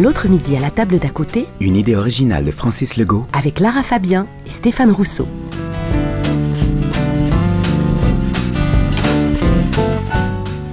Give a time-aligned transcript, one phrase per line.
[0.00, 3.26] L'autre midi à la table d'à côté, Une idée originale de Francis Legault.
[3.34, 5.28] avec Lara Fabien et Stéphane Rousseau.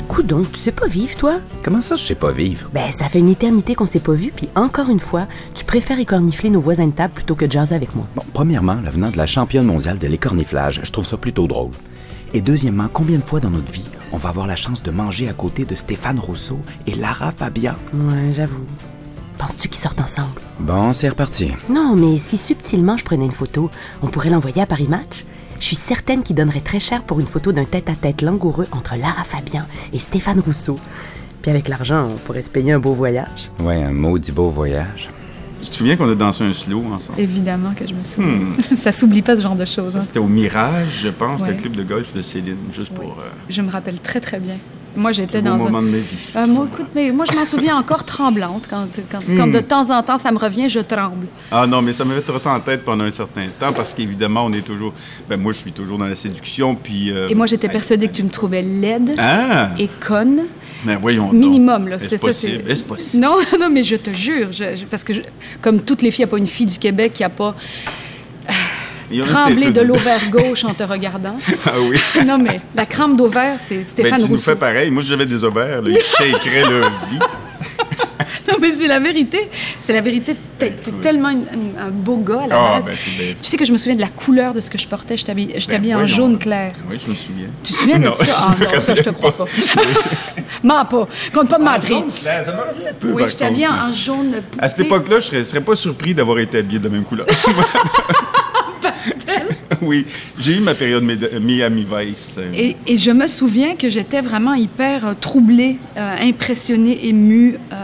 [0.07, 1.39] Coudon, tu sais pas vivre, toi?
[1.63, 2.69] Comment ça, je sais pas vivre?
[2.73, 5.99] Ben, ça fait une éternité qu'on s'est pas vu, puis encore une fois, tu préfères
[5.99, 8.07] écornifler nos voisins de table plutôt que de jaser avec moi.
[8.15, 11.71] Bon, premièrement, la venant de la championne mondiale de l'écorniflage, je trouve ça plutôt drôle.
[12.33, 15.27] Et deuxièmement, combien de fois dans notre vie on va avoir la chance de manger
[15.27, 17.75] à côté de Stéphane Rousseau et Lara Fabian?
[17.93, 18.65] Ouais, j'avoue.
[19.37, 20.41] Penses-tu qu'ils sortent ensemble?
[20.59, 21.51] Bon, c'est reparti.
[21.69, 23.69] Non, mais si subtilement je prenais une photo,
[24.01, 25.25] on pourrait l'envoyer à Paris Match?
[25.59, 29.23] Je suis certaine qu'ils donneraient très cher pour une photo d'un tête-à-tête langoureux entre Lara
[29.23, 30.75] Fabian et Stéphane Rousseau.
[31.41, 33.49] Puis avec l'argent, on pourrait se payer un beau voyage.
[33.59, 35.09] Ouais, un maudit beau voyage.
[35.61, 37.19] Tu te souviens qu'on a dansé un slow ensemble?
[37.19, 38.55] Évidemment que je me souviens.
[38.77, 39.91] Ça s'oublie pas ce genre de choses.
[39.93, 40.01] Ça, hein.
[40.01, 41.49] c'était au Mirage, je pense, Ouais.
[41.49, 44.57] le club de golf de Céline, juste pour euh, Je me rappelle très très bien.
[44.97, 45.81] Moi, j'étais dans moment un.
[45.83, 46.31] de ma vie.
[46.35, 48.67] Ah, moi, écoute, mais moi, je m'en souviens encore tremblante.
[48.69, 51.27] Quand, quand, quand de temps en temps ça me revient, je tremble.
[51.51, 54.51] Ah non, mais ça m'avait trotté en tête pendant un certain temps parce qu'évidemment, on
[54.53, 54.93] est toujours.
[55.29, 57.11] Ben, moi, je suis toujours dans la séduction, puis.
[57.11, 59.69] euh, Et moi, j'étais persuadée que tu me trouvais laide Ah!
[59.77, 60.41] et conne.
[60.85, 61.25] Ben, voyons.
[61.25, 61.33] donc.
[61.33, 61.99] Minimum, là.
[61.99, 62.27] C'était ça.
[62.27, 62.61] possible?
[62.65, 63.23] c'est- Est-ce possible?
[63.23, 64.51] Non, non, mais je te jure.
[64.51, 65.21] je- je- parce que, je-
[65.61, 67.55] comme toutes les filles, il n'y a pas une fille du Québec qui n'a pas
[69.09, 71.37] Peut-être de l'ovaire gauche en te regardant.
[71.65, 71.97] Ah oui.
[72.25, 74.51] non, mais la crampe d'ovaire, c'est Ben, Stéphane tu nous Rousseau.
[74.51, 74.89] fais pareil.
[74.91, 75.89] Moi, j'avais des ovaires, là.
[75.89, 77.19] Ils shakeraient leur vie.
[78.49, 79.49] Non, mais c'est la vérité.
[79.81, 80.35] C'est la vérité.
[80.57, 81.45] T'es t'es tellement une-
[81.77, 82.85] un, un beau gars à la Ah, base.
[82.85, 84.77] ben, tu- ben, Tu sais que je me souviens de la couleur de ce que
[84.77, 85.17] je portais.
[85.17, 86.05] Je t'habillais je ben, en voyons.
[86.07, 86.73] jaune clair.
[86.89, 87.47] Oui, je me souviens.
[87.63, 88.25] Tu te souviens de Non, ça?
[88.37, 89.45] Ah non, ça, je te crois pas.
[90.63, 91.05] Mens pas.
[91.33, 92.03] Compte pas de mentir.
[92.09, 94.35] Ça me revient un peu, Oui, je t'habillais en, jaune.
[94.59, 97.03] À cette tu époque-là, je serais, serais pas surpris d'avoir été habillé de la même
[97.03, 97.27] couleur.
[99.81, 100.05] oui,
[100.39, 101.03] j'ai eu ma période
[101.41, 102.35] Miami Vice.
[102.39, 107.55] euh, Et, et je me souviens que j'étais vraiment hyper euh, troublée, euh, impressionnée, émue,
[107.71, 107.75] euh,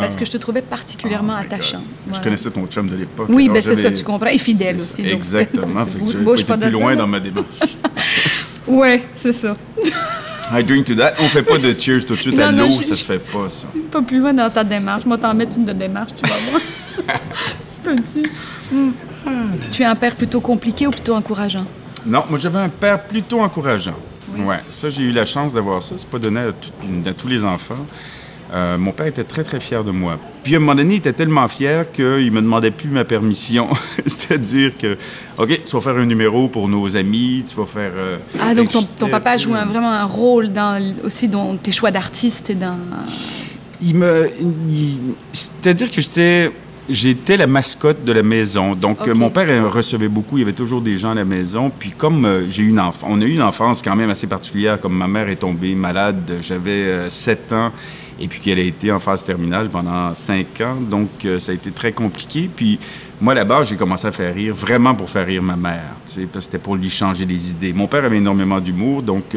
[0.00, 1.52] parce que je te trouvais particulièrement oh my God.
[1.54, 1.82] attachant.
[2.14, 3.26] Je connaissais ton chum de l'époque.
[3.30, 4.26] Oui, ben c'est ça, tu comprends.
[4.26, 5.02] Et fidèle aussi.
[5.02, 5.84] donc Exactement.
[6.10, 7.46] j'avais bouge pas plus loin dans ma démarche.
[8.66, 9.56] Ouais, c'est ça.
[10.52, 11.14] I drink to that.
[11.18, 13.18] On fait pas de cheers tout de suite Non, à l'eau, je- ça se fait
[13.18, 13.66] pas, ça.
[13.90, 15.04] Pas plus loin dans ta démarche.
[15.04, 16.60] Moi, t'en mettre une de démarche, tu vas voir.
[17.02, 18.30] tu peux-tu?
[18.72, 18.90] Hmm.
[19.70, 21.64] Tu es un père plutôt compliqué ou plutôt encourageant?
[22.06, 23.96] Non, moi j'avais un père plutôt encourageant.
[24.38, 25.94] Ouais, ça j'ai eu la chance d'avoir ça.
[25.98, 26.70] C'est pas donné à, tout-
[27.08, 27.74] à tous les enfants.
[28.54, 30.18] Euh, mon père était très très fier de moi.
[30.42, 33.68] Puis à un moment donné, il était tellement fier qu'il me demandait plus ma permission.
[34.06, 34.98] C'est-à-dire que,
[35.38, 37.92] ok, tu vas faire un numéro pour nos amis, tu vas faire.
[37.94, 41.90] euh, Ah, donc ton, papa joue un- vraiment un rôle dans, aussi dans tes choix
[41.90, 42.76] d'artiste et dans...
[43.80, 44.28] Il me,
[44.68, 44.98] il-
[45.32, 46.52] c'est-à-dire que j'étais,
[46.88, 48.74] j'étais la mascotte de la maison.
[48.74, 50.38] Donc euh, mon père recevait beaucoup.
[50.38, 51.70] Il y avait toujours des gens à la maison.
[51.76, 54.26] Puis comme euh, j'ai eu une enfance, on a eu une enfance quand même assez
[54.26, 54.80] particulière.
[54.80, 57.72] Comme ma mère est tombée malade, j'avais euh, 7 ans.
[58.20, 60.76] Et puis qu'elle a été en phase terminale pendant 5 ans.
[60.80, 62.48] Donc euh, ça a été très compliqué.
[62.54, 62.78] Puis
[63.20, 65.94] moi là-bas, j'ai commencé à faire rire, vraiment pour faire rire ma mère.
[66.06, 67.72] tu sais, parce que c'était pour lui changer les idées.
[67.72, 69.02] Mon père avait énormément d'humour.
[69.02, 69.36] Donc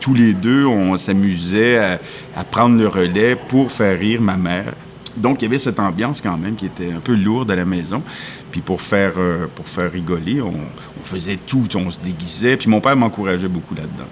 [0.00, 2.00] tous les deux, on s'amusait à,
[2.36, 4.72] à prendre le relais pour faire rire ma mère.
[5.16, 7.64] Donc, il y avait cette ambiance quand même qui était un peu lourde à la
[7.64, 8.02] maison.
[8.50, 9.46] Puis pour faire, euh,
[9.76, 10.54] rigoler, on,
[11.04, 12.56] faisait tout, on se déguisait.
[12.56, 14.08] Puis mon père m'encourageait beaucoup là-dedans.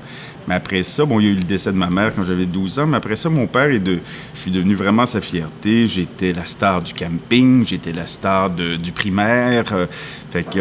[0.46, 2.46] Mais après ça, bon, il y a eu le décès de ma mère quand j'avais
[2.46, 2.86] 12 ans.
[2.86, 3.98] Mais après ça, mon père est de...
[4.34, 5.88] Je suis devenu vraiment sa fierté.
[5.88, 9.64] J'étais la star du camping, j'étais la star du primaire.
[9.72, 9.86] Euh,
[10.30, 10.58] fait que...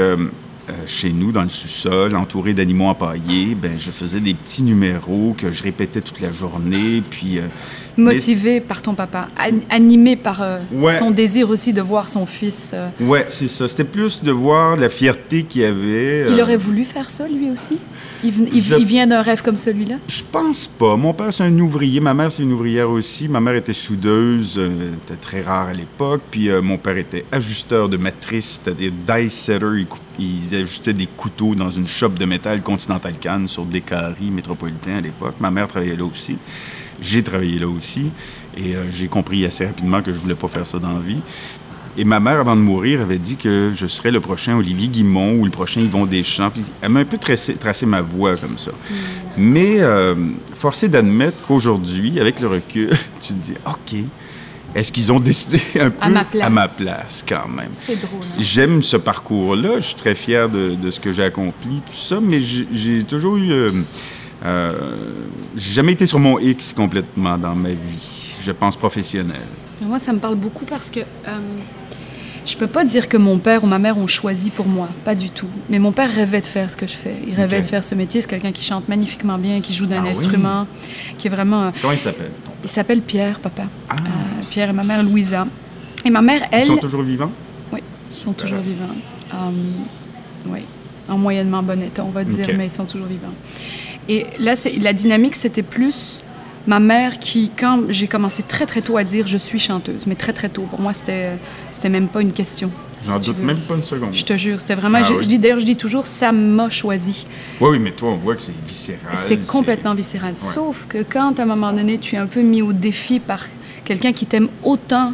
[0.69, 5.35] euh, chez nous, dans le sous-sol, entouré d'animaux empaillés, ben, je faisais des petits numéros
[5.37, 7.03] que je répétais toute la journée.
[7.09, 7.39] Puis,
[7.97, 10.93] euh, mais- Motivé par ton papa, an- animé par euh, Ouais.
[10.93, 12.71] son désir aussi de voir son fils.
[12.73, 12.89] euh.
[13.01, 13.67] Ouais, c'est ça.
[13.67, 16.25] C'était plus de voir la fierté qu'il avait.
[16.29, 17.77] Il euh, aurait voulu faire ça, lui aussi?
[18.23, 19.95] Il, ven- il- Je- il vient d'un rêve comme celui-là?
[20.07, 20.95] Je pense pas.
[20.97, 21.99] Mon père, c'est un ouvrier.
[21.99, 23.27] Ma mère, c'est une ouvrière aussi.
[23.27, 24.55] Ma mère était soudeuse.
[24.57, 26.21] euh, C'était très rare à l'époque.
[26.31, 29.85] Puis euh, mon père était ajusteur de matrice, c'est-à-dire dice setter.
[30.19, 34.29] Il, il ajustait des couteaux dans une shop de métal Continental Cannes sur des carrés
[34.31, 35.35] métropolitains à l'époque.
[35.39, 36.37] Ma mère travaillait là aussi.
[37.01, 38.11] J'ai travaillé là aussi.
[38.57, 41.19] Et euh, j'ai compris assez rapidement que je voulais pas faire ça dans la vie.
[41.95, 45.35] Et ma mère, avant de mourir, avait dit que je serais le prochain Olivier Guimont
[45.39, 46.49] ou le prochain Yvon Deschamps.
[46.49, 48.71] Puis elle m'a un peu tracé, tracé ma voie comme ça.
[49.37, 50.15] Mais euh,
[50.53, 52.89] forcé d'admettre qu'aujourd'hui, avec le recul,
[53.21, 53.95] tu te dis, OK,
[54.73, 56.45] est-ce qu'ils ont décidé un peu À ma place.
[56.45, 57.67] à ma place quand même?
[57.69, 58.21] C'est drôle.
[58.23, 58.37] hein?
[58.39, 59.75] J'aime ce parcours-là.
[59.75, 63.03] Je suis très fier de, de ce que j'ai accompli, tout ça, mais j'ai j'ai
[63.03, 63.51] toujours eu.
[63.51, 63.71] euh,
[64.43, 64.71] euh,
[65.55, 69.47] j'ai jamais été sur mon X complètement dans ma vie, je pense professionnelle.
[69.81, 71.39] Moi, ça me parle beaucoup parce que euh,
[72.45, 75.15] je peux pas dire que mon père ou ma mère ont choisi pour moi, pas
[75.15, 75.47] du tout.
[75.69, 77.15] Mais mon père rêvait de faire ce que je fais.
[77.27, 78.21] Il rêvait de faire ce métier.
[78.21, 80.11] C'est quelqu'un qui chante magnifiquement bien, qui joue d'un Ah oui?
[80.11, 80.67] instrument,
[81.17, 81.63] qui est vraiment.
[81.63, 82.31] euh, Comment il s'appelle?
[82.63, 83.63] Il s'appelle Pierre, papa.
[83.89, 83.95] Ah.
[83.99, 85.45] Euh, Pierre et ma mère Louisa.
[86.05, 86.63] Et ma mère, elle...
[86.63, 87.31] Ils sont toujours vivants?
[87.71, 87.79] Oui,
[88.11, 88.95] ils sont toujours vivants.
[89.33, 89.85] Um,
[90.47, 90.59] oui,
[91.09, 93.33] en moyennement bon état, on va dire, mais ils sont toujours vivants.
[94.09, 96.21] Et là, c'est- la dynamique, c'était plus
[96.67, 100.15] ma mère qui, quand j'ai commencé très très tôt à dire je suis chanteuse, mais
[100.15, 101.37] très très tôt, pour moi, c'était
[101.89, 102.71] même pas une question.
[103.05, 104.13] J'en si doute même pas une seconde.
[104.13, 104.99] Je te jure, c'était vraiment.
[105.01, 105.23] Ah je, oui.
[105.23, 107.25] je dis d'ailleurs, je dis toujours, ça m'a choisi.
[107.59, 109.11] Oui, oui, mais toi, on voit que c'est viscéral.
[109.15, 110.37] C'est complètement viscéral.
[110.37, 113.45] Sauf que quand, à un moment donné, tu es un peu mis au défi par
[113.83, 115.11] quelqu'un qui t'aime autant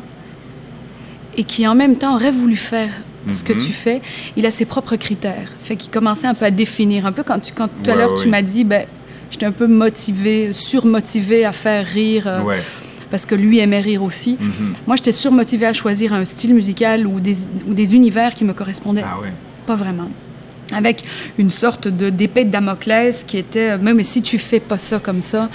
[1.36, 2.90] et qui, en même temps, aurait voulu faire
[3.34, 3.60] ce que Mhm.
[3.66, 4.02] tu fais,
[4.38, 5.50] il a ses propres critères.
[5.62, 7.06] Fait qu'il commençait un peu à définir.
[7.06, 8.86] Un peu quand, tu, quand tout à l'heure, tu m'as dit, ben,
[9.32, 12.62] j'étais un peu motivée, surmotivée à faire rire, euh, Ouais.
[13.12, 14.38] parce que lui aimait rire aussi.
[14.40, 14.74] Mhm.
[14.88, 17.36] Moi, j'étais surmotivée à choisir un style musical ou des,
[17.68, 19.04] ou des univers qui me correspondaient.
[19.06, 19.34] Ah ouais.
[19.66, 20.10] Pas vraiment.
[20.74, 21.04] Avec
[21.38, 24.78] une sorte de d'épée de Damoclès qui était, euh, même mais si tu fais pas
[24.78, 25.50] ça comme ça,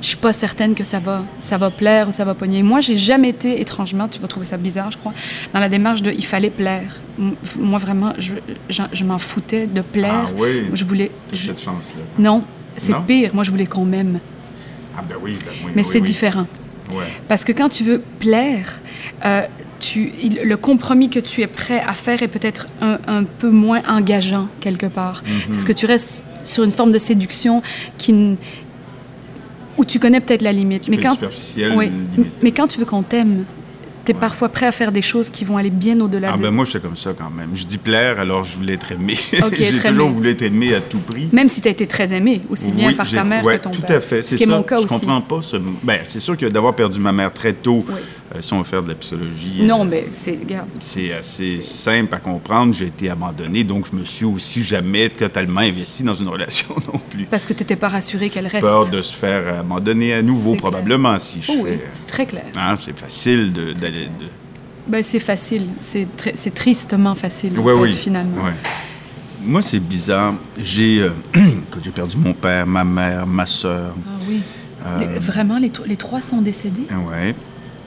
[0.00, 2.62] je suis pas certaine que ça va, ça va plaire ou ça va pogner.
[2.62, 5.12] Moi, j'ai jamais été, étrangement, tu vas trouver ça bizarre, je crois,
[5.52, 7.00] dans la démarche de il fallait plaire.
[7.58, 8.32] Moi, vraiment, je,
[8.68, 10.26] je, je m'en foutais de plaire.
[10.28, 10.66] Ah oui?
[10.74, 11.10] Je voulais.
[11.32, 12.02] Je- cette chance-là?
[12.18, 12.44] non,
[12.76, 13.30] c'est pire.
[13.34, 14.18] Moi, je voulais qu'on m'aime.
[14.98, 15.72] Ah ben oui, ben oui.
[15.74, 16.06] Mais oui, c'est oui.
[16.06, 16.46] différent.
[16.92, 17.04] Ouais.
[17.28, 18.80] Parce que quand tu veux plaire,
[19.24, 19.42] euh,
[19.78, 23.50] tu, il- le compromis que tu es prêt à faire est peut-être un, un peu
[23.50, 25.22] moins engageant quelque part.
[25.26, 25.50] Mhm.
[25.50, 27.62] Parce que tu restes sur une forme de séduction
[27.98, 28.36] qui,
[29.76, 30.88] où tu connais peut-être la limite.
[30.88, 32.32] Mais Mais quand, superficiel, oui, limite.
[32.42, 33.44] mais quand tu veux qu'on t'aime,
[34.04, 34.20] tu es Ouais.
[34.20, 36.42] parfois prêt à faire des choses qui vont aller bien au-delà Ah de...
[36.42, 37.50] ben moi, j'étais comme ça quand même.
[37.54, 39.16] Je dis plaire, alors je voulais être aimé.
[39.52, 40.14] J'ai toujours aimé.
[40.14, 41.28] voulu être aimé à tout prix.
[41.32, 43.64] Même si tu as été très aimé, aussi bien Oui, par ta mère ouais, que
[43.64, 43.96] ton tout père.
[43.96, 44.22] à fait.
[44.22, 44.56] Ce C'est ça.
[44.56, 45.00] mon cas je aussi.
[45.00, 45.56] comprends pas ce...
[45.82, 47.94] Ben, c'est sûr que d'avoir perdu ma mère très tôt, Oui.
[48.36, 50.38] Euh, si on veut faire de la psychologie, Non, euh, mais c'est...
[50.80, 52.72] C'est assez simple à comprendre.
[52.74, 56.98] J'ai été abandonné, donc je me suis aussi jamais totalement investi dans une relation non
[57.10, 57.24] plus.
[57.26, 58.62] parce que tu n'étais pas rassuré qu'elle reste.
[58.64, 61.80] Peur de se faire abandonner à nouveau, probablement, si je Oh oui, fais...
[61.94, 62.44] c'est très clair.
[62.56, 64.04] Hein, c'est facile de- d'aller...
[64.06, 64.30] de-
[64.86, 65.66] Ben, c'est facile.
[65.80, 66.06] C'est
[66.54, 67.90] tristement facile, en Ouais, fait, oui.
[67.92, 68.44] finalement.
[68.44, 68.52] Ouais.
[69.42, 70.34] Moi, c'est bizarre.
[70.60, 71.10] J'ai euh,
[71.82, 73.94] j'ai perdu mon père, ma mère, ma sœur.
[74.08, 74.40] Ah oui.
[75.00, 76.86] Les- vraiment, les, les trois sont décédés?
[77.10, 77.34] Ouais.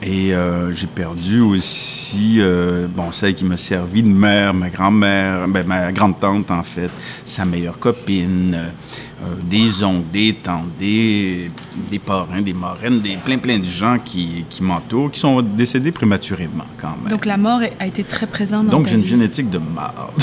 [0.02, 5.46] Et euh, j'ai perdu aussi, euh, bon, celle qui m'a servi de mère, ma grand-mère,
[5.50, 6.90] ben, ma grande-tante, en fait,
[7.26, 11.52] sa meilleure copine, euh, des oncles, des tantes, des,
[11.90, 15.92] des parrains, des marraines, des, plein, plein de gens qui, qui m'entourent, qui sont décédés
[15.92, 17.10] prématurément, quand même.
[17.10, 20.14] Donc la mort a été très présente dans Donc, j'ai une génétique de marde.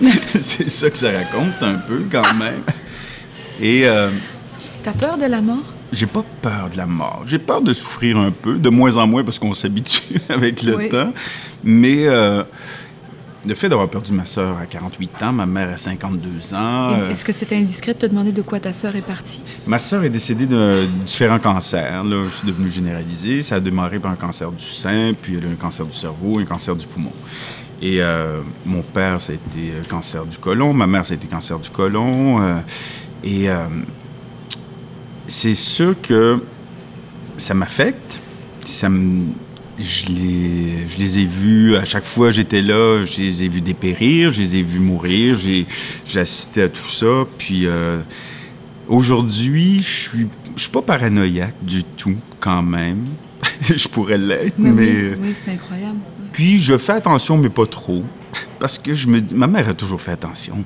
[0.40, 2.62] c'est ça que ça raconte un peu, quand même.
[3.60, 3.84] Et
[4.82, 5.58] T'as peur de la mort?
[5.92, 7.22] J'ai pas peur de la mort.
[7.26, 10.76] J'ai peur de souffrir un peu, de moins en moins parce qu'on s'habitue avec le
[10.76, 10.88] Oui.
[10.88, 11.12] temps.
[11.64, 12.44] Mais euh,
[13.46, 17.10] le fait d'avoir perdu ma sœur à 48 ans, ma mère à 52 ans, euh,
[17.10, 19.40] Est-ce que c'était indiscret de te demander de quoi ta sœur est partie?
[19.66, 22.04] ma sœur est décédée de différents cancers.
[22.04, 23.42] Là, c'est devenu généralisé.
[23.42, 25.96] Ça a démarré par un cancer du sein, puis elle a eu un cancer du
[25.96, 27.12] cerveau, un cancer du poumon.
[27.82, 30.74] Et euh, mon père, ça a été cancer du côlon.
[30.74, 32.42] Ma mère, ça a été cancer du côlon.
[32.42, 32.58] euh,
[33.24, 33.64] et euh,
[35.30, 36.42] c'est sûr que
[37.38, 38.20] ça m'affecte.
[38.66, 39.26] Ça me...
[39.78, 43.62] Je les, je les ai vus, à chaque fois j'étais là, je les ai vus
[43.62, 45.66] dépérir, je les ai vus mourir, j'ai
[46.06, 47.24] j'ai assisté à tout ça.
[47.38, 47.98] Puis euh,
[48.88, 53.04] aujourd'hui, je suis, je suis pas paranoïaque du tout, quand même.
[53.62, 54.72] je pourrais l'être, mais.
[54.72, 56.00] oui, oui, c'est incroyable.
[56.30, 58.04] Puis je fais attention, mais pas trop.
[58.58, 59.34] Parce que je me dis.
[59.34, 60.62] Ma mère a toujours fait attention.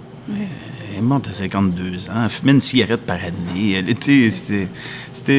[0.97, 3.73] Elle est morte à 52 ans, elle fumait une cigarette par année.
[3.73, 4.31] Elle était.
[4.31, 4.69] C'était.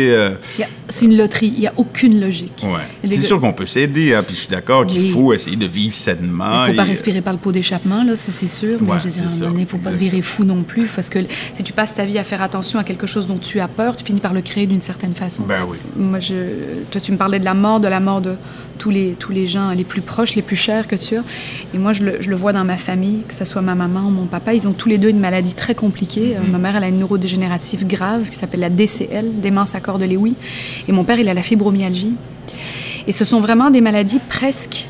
[0.09, 0.31] Euh,
[0.89, 1.47] C'est une loterie.
[1.55, 2.63] Il n'y a aucune logique.
[2.65, 2.81] ouais.
[3.05, 5.09] C'est sûr qu'on peut s'aider, hein, puis je suis d'accord qu'il Oui.
[5.11, 6.65] faut essayer de vivre sainement.
[6.65, 8.79] Il ne faut pas et, euh, respirer par le pot d'échappement, là, c'est sûr.
[8.81, 10.87] Mais Ouais, il ne faut pas virer fou non plus.
[10.87, 11.19] Parce que
[11.53, 13.95] si tu passes ta vie à faire attention à quelque chose dont tu as peur,
[13.95, 15.43] tu finis par le créer d'une certaine façon.
[15.47, 15.77] Ben oui.
[15.95, 16.33] Moi, je,
[16.91, 18.33] toi, tu me parlais de la mort, de la mort de
[18.77, 21.23] tous les, tous les gens les plus proches, les plus chers que tu as.
[21.73, 24.07] Et moi, je le, je le vois dans ma famille, que ce soit ma maman
[24.07, 26.35] ou mon papa, ils ont tous les deux une maladie très compliquée.
[26.35, 29.99] Euh, ma mère, elle a une neurodégénérative grave qui s'appelle la DCL, démence à corps
[29.99, 30.35] de Lewy.
[30.87, 32.15] Et mon père, il a la fibromyalgie.
[33.07, 34.87] Et ce sont vraiment des maladies presque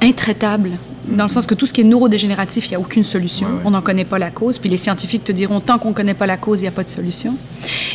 [0.00, 0.72] intraitables.
[1.08, 3.46] Dans le sens que tout ce qui est neurodégénératif, il n'y a aucune solution.
[3.48, 3.62] Ouais, ouais.
[3.64, 4.58] On n'en connaît pas la cause.
[4.58, 6.72] Puis les scientifiques te diront, tant qu'on ne connaît pas la cause, il n'y a
[6.72, 7.36] pas de solution.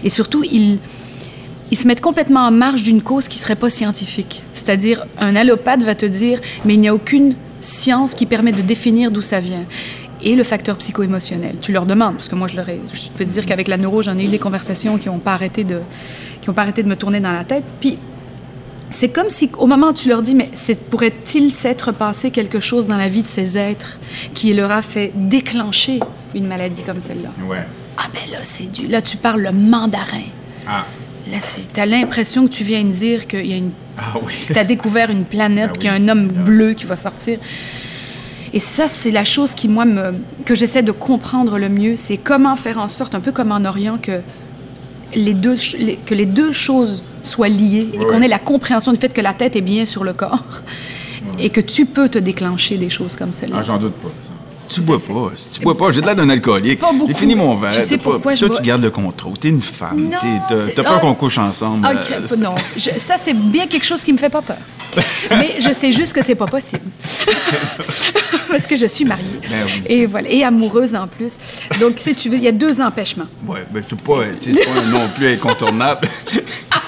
[0.03, 0.79] Et surtout, ils,
[1.71, 4.43] ils se mettent complètement en marge d'une cause qui ne serait pas scientifique.
[4.53, 8.61] C'est-à-dire, un allopathe va te dire, mais il n'y a aucune science qui permet de
[8.61, 9.65] définir d'où ça vient.
[10.21, 11.55] Et le facteur psycho-émotionnel.
[11.61, 13.77] Tu leur demandes, parce que moi, je, leur ai, je peux te dire qu'avec la
[13.77, 15.81] neuro, j'en ai eu des conversations qui n'ont pas, arrêté de-
[16.41, 17.63] qui ont pas arrêté de me tourner dans la tête.
[17.79, 17.97] Puis,
[18.89, 20.49] c'est comme si, au moment où tu leur dis, mais
[20.89, 23.99] pourrait-il s'être passé quelque chose dans la vie de ces êtres
[24.33, 25.99] qui leur a fait déclencher
[26.33, 27.29] une maladie comme celle-là?
[27.47, 27.65] Ouais.
[27.97, 28.87] Ah ben là, c'est du...
[28.87, 30.21] Là, tu parles le mandarin.
[30.67, 30.85] Ah.
[31.31, 33.71] Là, si t'as l'impression que tu viens de dire qu'il y a une...
[33.97, 34.33] Ah oui.
[34.53, 35.79] t'as découvert une planète, Ah oui.
[35.79, 36.41] qu'il y a un homme Ah.
[36.43, 37.39] bleu qui va sortir.
[38.53, 40.13] Et ça, c'est la chose qui, moi, me,
[40.45, 41.95] que j'essaie de comprendre le mieux.
[41.95, 44.21] C'est comment faire en sorte, un peu comme en Orient, que
[45.15, 48.99] les deux, les- que les deux choses soient liées et qu'on ait la compréhension du
[48.99, 50.43] fait que la tête est bien sur le corps
[51.39, 53.57] et que tu peux te déclencher des choses comme celle-là.
[53.59, 54.09] Ah, j'en doute pas.
[54.21, 54.29] ça.
[54.67, 55.31] Tu bois pas.
[55.35, 56.79] Si tu bois pas, j'ai de l'air d'un alcoolique.
[57.07, 57.71] J'ai fini mon verre.
[57.73, 59.37] Tu sais pas- je Toi, bois- tu gardes le contrôle.
[59.37, 60.09] T'es une femme.
[60.49, 60.99] T'as peur ah.
[60.99, 61.87] qu'on couche ensemble.
[61.87, 62.55] Euh, non.
[62.75, 64.57] Je- ça, c'est bien quelque chose qui me fait pas peur.
[65.31, 66.83] Mais je sais juste que c'est pas possible.
[68.49, 69.25] Parce que je suis mariée.
[69.47, 70.29] Ben oui, et voilà.
[70.29, 71.37] Et amoureuse en plus.
[71.79, 73.27] Donc, si tu veux, il y a deux empêchements.
[73.45, 76.07] Ouais, ben c'est pas, pas non plus incontournable.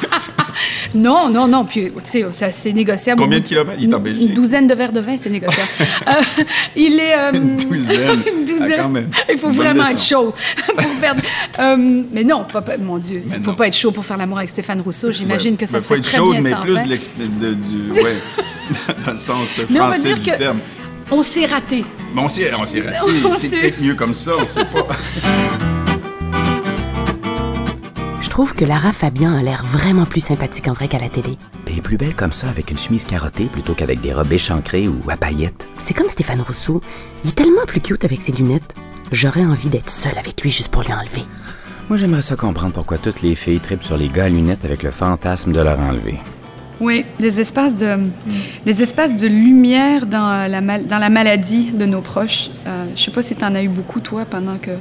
[0.96, 1.65] Non, non, non.
[1.65, 3.22] Puis, tu sais, ça, c'est négociable.
[3.22, 3.79] Combien de kilomètres?
[3.81, 4.34] Il est en Une Belgique.
[4.34, 5.67] douzaine de verres de vin, c'est négociable.
[6.08, 6.43] Euh,
[6.75, 7.15] il est.
[7.17, 8.19] euh, Une douzaine?
[8.39, 8.74] une douzaine.
[8.77, 9.10] Ah, quand même.
[9.31, 10.34] Il faut Une vraiment être chaud
[10.75, 11.15] pour faire.
[11.60, 13.55] Euh, mais non, pas, mon Dieu, il Mais ne faut non.
[13.58, 15.12] pas être chaud pour faire l'amour avec Stéphane Rousseau.
[15.12, 15.58] J'imagine Ouais.
[15.58, 16.84] que ça se faut fait être très bien mais sans plus vin.
[16.84, 17.91] de l'exp- de- du.
[18.01, 18.15] Ouais.
[19.05, 20.60] Dans le sens Mais français dire du que- terme.
[21.12, 21.84] On s'est raté.
[22.15, 22.98] Bon, on s'est on s'est raté.
[23.25, 24.88] On C'est s'est- peut-être mieux comme ça, on sait pas.
[28.39, 31.38] Trouve que Lara Fabian a l'air vraiment plus sympathique en vrai qu'à la télé.
[31.67, 35.10] Et plus belle comme ça avec une chemise carottée plutôt qu'avec des robes échancrées ou
[35.10, 35.67] à paillettes.
[35.77, 36.79] C'est comme Stéphane Rousseau.
[37.25, 38.75] Il est tellement plus cute avec ses lunettes.
[39.12, 41.24] J'aurais envie d'être seule avec lui juste pour lui enlever.
[41.89, 44.84] Moi, j'aimerais ça comprendre pourquoi toutes les filles tripent sur les gars à lunettes avec
[44.84, 46.17] le fantasme de leur enlever.
[46.79, 47.98] Oui, des espaces de,
[48.65, 52.51] des espaces de lumière dans la, mal- dans la maladie de nos proches.
[52.65, 54.72] Euh, je sais pas si tu en as eu beaucoup, toi, pendant que...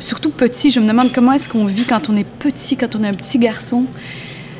[0.00, 3.02] Surtout petit, je me demande comment est-ce qu'on vit quand on est petit, quand on
[3.02, 3.86] est un petit garçon.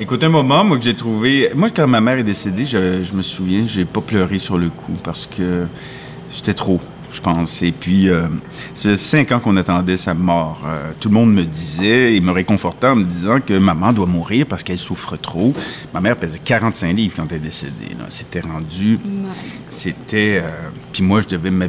[0.01, 1.51] Écoute, un moment, moi, que j'ai trouvé.
[1.55, 4.69] Moi, quand ma mère est décédée, je, je me souviens, j'ai pas pleuré sur le
[4.69, 5.67] coup parce que
[6.31, 7.63] c'était trop, je pense.
[7.63, 8.23] Et puis, euh,
[8.75, 10.61] ça faisait cinq ans qu'on attendait sa mort.
[10.67, 14.07] Euh, tout le monde me disait et me réconfortait en me disant que maman doit
[14.07, 15.55] mourir parce qu'elle souffre trop.
[15.95, 17.73] Ma mère pesait 45 livres quand elle est décédée.
[18.11, 18.99] C'était rendu.
[19.71, 20.43] C'était.
[20.43, 21.69] euh, puis moi, je devais me-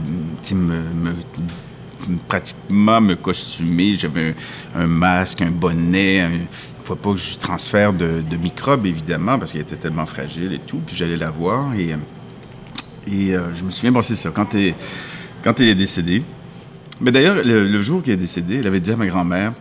[2.27, 3.95] pratiquement me costumer.
[3.95, 4.35] J'avais
[4.75, 6.19] un, un masque, un bonnet.
[6.21, 9.75] un- Il ne faut pas que je transfère de, de microbes, évidemment, parce qu'elle était
[9.75, 10.79] tellement fragile et tout.
[10.85, 11.97] Puis j'allais la voir et, euh,
[13.07, 14.73] et euh, je me souviens, bon, c'est ça, quand elle,
[15.43, 16.23] quand elle est décédée.
[17.01, 19.53] Mais d'ailleurs, le, le jour qu'elle est décédée, elle avait dit à ma grand-mère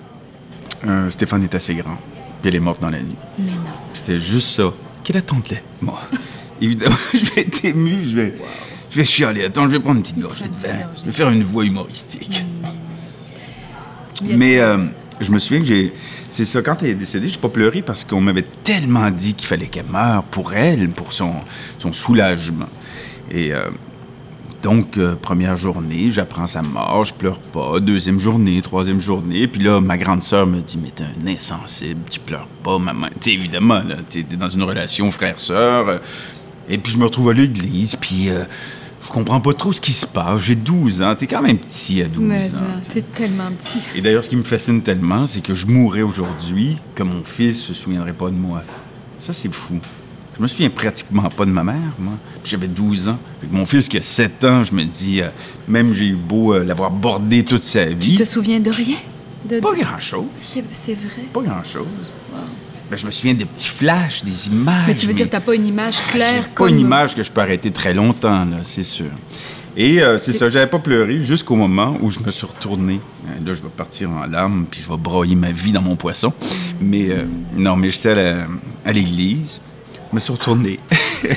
[0.86, 1.98] euh, Stéphane est assez grand.
[2.40, 3.16] Puis elle est morte dans la nuit.
[3.38, 3.58] Mais non.
[3.92, 4.72] C'était juste ça.
[5.02, 6.00] Qu'elle attendait, moi.
[6.60, 8.34] Évidemment, je vais être ému, je vais,
[8.90, 9.44] je vais chialer.
[9.44, 10.86] Attends, je vais prendre une petite gorgée de vin.
[11.00, 12.44] Je vais faire une voix humoristique.
[14.22, 14.78] Mais euh,
[15.20, 15.92] je me souviens que j'ai.
[16.30, 19.46] C'est ça, quand elle est décédée, j'ai pas pleuré parce qu'on m'avait tellement dit qu'il
[19.46, 21.32] fallait qu'elle meure pour elle, pour son,
[21.78, 22.68] son soulagement.
[23.30, 23.70] Et euh,
[24.62, 27.78] donc, euh, première journée, j'apprends sa mort, je pleure pas.
[27.80, 29.46] Deuxième journée, troisième journée.
[29.46, 33.06] Puis là, ma grande sœur me dit Mais t'es un insensible, tu pleures pas, maman.
[33.20, 36.00] Tu sais, évidemment, là, t'es t'es dans une relation frère-sœur.
[36.68, 38.44] Et puis je me retrouve à l'église, puis euh,
[39.04, 40.42] je comprends pas trop ce qui se passe.
[40.42, 42.80] J'ai 12 ans, t'es quand même petit à 12 Mais ans.
[42.82, 43.78] tu t'es tellement petit.
[43.94, 47.60] Et d'ailleurs, ce qui me fascine tellement, c'est que je mourrais aujourd'hui, que mon fils
[47.62, 48.62] se souviendrait pas de moi.
[49.18, 49.78] Ça, c'est fou.
[50.36, 52.12] Je me souviens pratiquement pas de ma mère, moi.
[52.44, 53.18] J'avais 12 ans.
[53.40, 55.28] Avec mon fils qui a 7 ans, je me dis, euh,
[55.68, 58.96] même j'ai eu beau euh, l'avoir bordé toute sa Tu vie, te souviens de rien?
[59.48, 59.60] De...
[59.60, 60.26] pas grand-chose.
[60.34, 61.22] C'est c'est vrai.
[61.32, 61.86] Pas grand-chose.
[62.90, 64.84] Ben, je me souviens des petits flashs, des images.
[64.86, 66.68] Mais tu veux dire, t'as pas une image J'ai claire pas comme...
[66.68, 69.10] une image que je peux arrêter très longtemps, là, c'est sûr.
[69.76, 73.00] Et euh, c'est ça, j'avais pas pleuré jusqu'au moment où je me suis retourné.
[73.26, 75.96] Euh, Là, je vais partir en larmes, puis je vais broyer ma vie dans mon
[75.96, 76.32] poisson.
[76.80, 77.24] Mais euh,
[77.56, 78.34] non, mais j'étais
[78.84, 79.60] à l'église.
[80.10, 80.78] Je me suis retourné.
[81.24, 81.36] Aïe,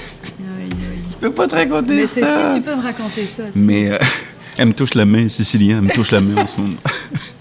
[0.72, 0.72] aïe.
[1.12, 2.50] je peux pas te raconter Mais ça.
[2.50, 3.44] si tu peux me raconter ça.
[3.52, 3.60] si.
[3.60, 3.98] Mais euh,
[4.58, 6.74] elle me touche la main, Cécilien, elle me touche la main en ce moment.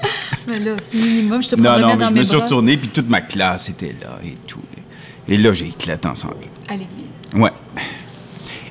[0.48, 2.88] Mais là, c'est minimum, je te non, prendrais non, bien je me suis retourné, puis
[2.88, 4.62] toute ma classe était là et tout.
[5.28, 6.38] Et là, j'ai éclaté en sanglots.
[6.68, 7.22] à l'église.
[7.34, 7.52] Ouais.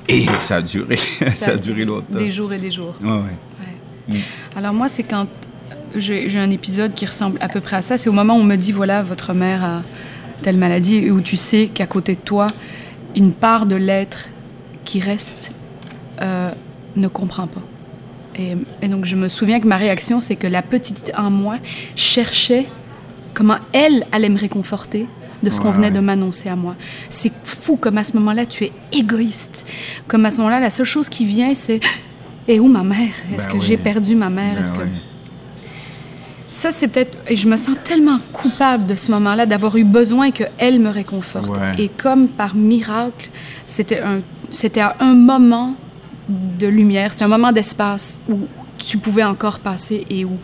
[0.08, 0.96] Et ça a duré.
[1.30, 2.18] Ça, a duré longtemps.
[2.18, 2.94] Des jours et des jours.
[3.00, 4.14] Ouais, ouais.
[4.14, 4.20] Ouais.
[4.56, 5.26] Alors moi, c'est quand
[5.94, 7.98] j'ai j'ai un épisode qui ressemble à peu près à ça.
[7.98, 9.82] C'est au moment où on me dit, voilà, votre mère a
[10.42, 12.46] telle maladie, et où tu sais qu'à côté de toi,
[13.14, 14.28] une part de l'être
[14.84, 15.52] qui reste
[16.22, 16.50] euh,
[16.96, 17.62] ne comprend pas.
[18.38, 21.56] Et, et donc je me souviens que ma réaction, c'est que la petite en moi
[21.96, 22.66] cherchait
[23.34, 25.06] comment elle allait me réconforter
[25.42, 25.92] de ce qu'on venait ouais.
[25.92, 26.74] de m'annoncer à moi.
[27.10, 29.66] C'est fou comme à ce moment-là, tu es égoïste.
[30.08, 31.80] Comme à ce moment-là, la seule chose qui vient, c'est
[32.48, 33.14] Et où ma mère?
[33.32, 33.64] Est-ce Ben que oui.
[33.66, 34.54] j'ai perdu ma mère?
[34.54, 34.80] Ben Est-ce que
[36.50, 40.30] ça c'est peut-être et je me sens tellement coupable de ce moment-là d'avoir eu besoin
[40.30, 41.50] que elle me réconforte.
[41.56, 41.72] Ouais.
[41.78, 43.28] Et comme par miracle,
[43.66, 45.74] c'était un c'était à un moment
[46.28, 48.40] de lumière, c'est un moment d'espace où
[48.78, 50.38] tu pouvais encore passer et où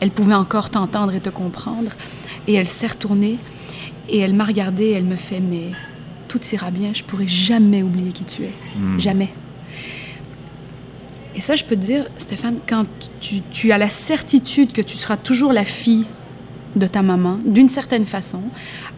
[0.00, 1.90] elle pouvait encore t'entendre et te comprendre.
[2.48, 3.38] Et elle s'est retournée
[4.08, 5.72] Et elle m'a regardée et elle me fait Mais
[6.28, 8.52] tout ira bien, je pourrai jamais oublier qui tu es.
[8.98, 9.28] Jamais.
[11.34, 12.86] Et ça, je peux te dire, Stéphane, quand
[13.20, 16.06] tu, tu as la certitude que tu seras toujours la fille
[16.76, 18.42] de ta maman, d'une certaine façon,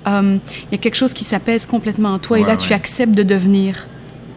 [0.06, 2.56] euh, il y a quelque chose qui s'apaise complètement en toi et là, ouais.
[2.56, 3.88] tu acceptes de devenir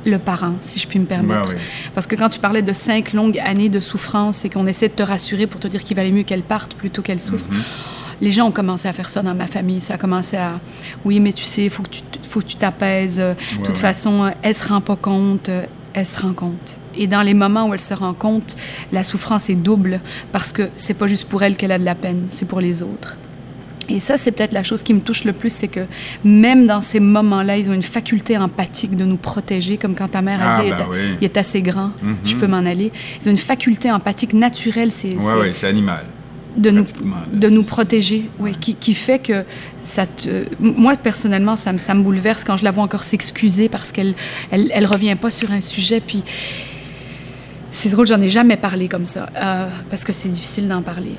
[0.05, 1.50] le parent, si je puis me permettre.
[1.93, 4.93] Parce que quand tu parlais de cinq longues années de souffrance et qu'on essaie de
[4.93, 8.22] te rassurer pour te dire qu'il valait mieux qu'elle parte plutôt qu'elle souffre, Mm-hmm.
[8.22, 9.81] les gens ont commencé à faire ça dans ma famille.
[9.81, 10.60] Ça a commencé à,
[11.05, 13.17] oui, mais tu sais, il faut que tu t- faut que tu t'apaises.
[13.17, 13.75] De toute ouais.
[13.75, 15.50] façon, elle se rend pas compte.
[15.93, 16.79] Elle se rend compte.
[16.96, 18.55] Et dans les moments où elle se rend compte,
[18.93, 20.00] la souffrance est double
[20.31, 22.81] parce que c'est pas juste pour elle qu'elle a de la peine, c'est pour les
[22.81, 23.17] autres.
[23.93, 25.81] Et ça, c'est peut-être la chose qui me touche le plus, c'est que
[26.24, 30.21] même dans ces moments-là, ils ont une faculté empathique de nous protéger, comme quand ta
[30.21, 31.17] mère a Ah, dit, ben il est- oui.
[31.21, 31.91] il est assez grand,
[32.24, 32.91] je peux m'en aller.
[33.21, 36.05] Ils ont une faculté empathique naturelle, c'est c'est ouais, c'est animal.
[36.57, 36.86] de nous,
[37.33, 39.43] de nous protéger, oui, qui, qui fait que
[39.81, 40.45] ça te...
[40.60, 44.15] Moi, personnellement, ça me, ça me bouleverse quand je la vois encore s'excuser parce qu'elle
[44.51, 46.24] elle, elle revient pas sur un sujet, puis...
[47.74, 51.15] C'est drôle, j'en ai jamais parlé comme ça, euh, parce que c'est difficile d'en parler.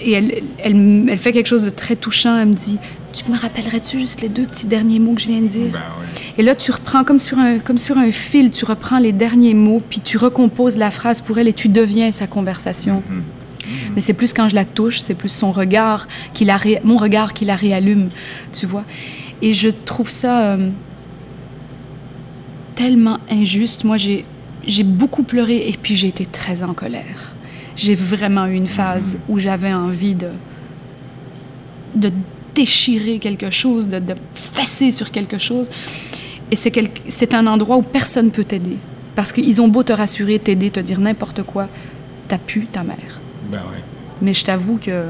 [0.00, 2.38] Et elle, elle, elle fait quelque chose de très touchant.
[2.38, 2.78] Elle me dit
[3.12, 5.66] Tu me rappellerais-tu juste les deux petits derniers mots que je viens de dire?
[5.72, 6.34] Ben ouais.
[6.38, 9.54] Et là, tu reprends comme sur, un, comme sur un fil, tu reprends les derniers
[9.54, 13.02] mots, puis tu recomposes la phrase pour elle et tu deviens sa conversation.
[13.94, 16.96] Mais c'est plus quand je la touche, c'est plus son regard, qui la ré- mon
[16.98, 18.10] regard qui la réallume,
[18.52, 18.84] tu vois.
[19.42, 20.68] Et je trouve ça euh,
[22.74, 23.84] tellement injuste.
[23.84, 27.34] Moi, j'ai beaucoup pleuré et puis j'ai été très en colère.
[27.76, 30.30] J'ai vraiment eu une phase où j'avais envie de,
[31.94, 32.10] de
[32.54, 35.68] déchirer quelque chose, de, de fesser sur quelque chose.
[36.50, 38.78] Et c'est, quel- c'est un endroit où personne peut t'aider.
[39.14, 41.68] Parce qu'ils ont beau te rassurer, t'aider, te dire n'importe quoi,
[42.28, 43.20] t'as pu ta mère.
[43.50, 43.82] Ben ouais.
[44.22, 45.04] Mais je t'avoue que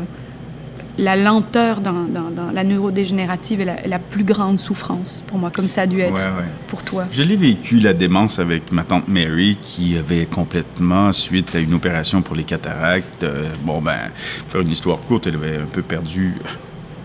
[0.98, 5.68] la lenteur dans, dans- dans la neurodégénérative est la, plus grande souffrance pour moi, comme
[5.68, 6.48] ça a dû être Ouais, ouais.
[6.68, 7.04] pour toi.
[7.10, 11.74] Je l'ai vécu, la démence, avec ma tante Mary, qui avait complètement, suite à une
[11.74, 13.98] opération pour les cataractes, euh, bon, ben,
[14.44, 16.34] pour faire une histoire courte, elle avait un peu perdu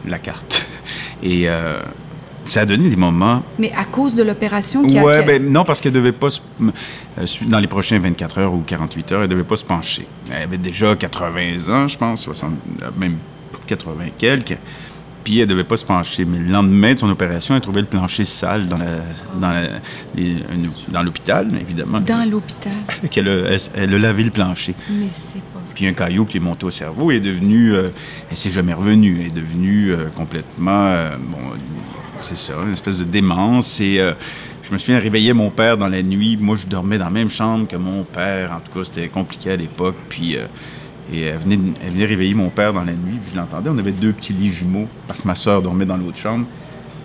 [0.08, 0.66] la carte.
[1.24, 1.80] Et euh,
[2.46, 5.04] ça a donné des moments Mais à cause de l'opération qui a...
[5.04, 8.54] Ouais, a- ben non, parce qu'elle devait pas se- euh, dans les prochains 24 heures
[8.54, 10.08] ou 48 heures, elle devait pas se pencher.
[10.32, 13.18] Elle avait déjà 80 ans, je pense, 60, euh, même
[13.76, 14.58] 80 quelques.
[15.24, 16.26] Puis elle devait pas se pencher.
[16.26, 18.98] Mais le lendemain de son opération, elle trouvait le plancher sale dans la,
[19.40, 19.80] dans la-
[20.16, 22.00] les- une- dans l'hôpital, évidemment.
[22.02, 22.72] Dans l'hôpital.
[23.12, 24.74] Qu'elle a, elle, elle a lavé le plancher.
[24.90, 25.60] Mais c'est pas...
[25.76, 27.90] Puis un caillou qui est monté au cerveau est devenu, euh,
[28.32, 31.38] elle s'est jamais revenue, elle est devenue euh, complètement, euh, bon,
[32.20, 33.80] c'est ça, une espèce de démence.
[33.80, 34.14] Et euh,
[34.64, 36.36] je me souviens réveiller mon père dans la nuit.
[36.42, 38.54] Moi, je dormais dans la même chambre que mon père.
[38.54, 39.96] En tout cas, c'était compliqué à l'époque.
[40.10, 40.46] Puis euh,
[41.12, 43.20] et elle venait, elle venait réveiller mon père dans la nuit.
[43.22, 43.70] Puis je l'entendais.
[43.70, 46.46] On avait deux petits lits jumeaux parce que ma soeur dormait dans l'autre chambre.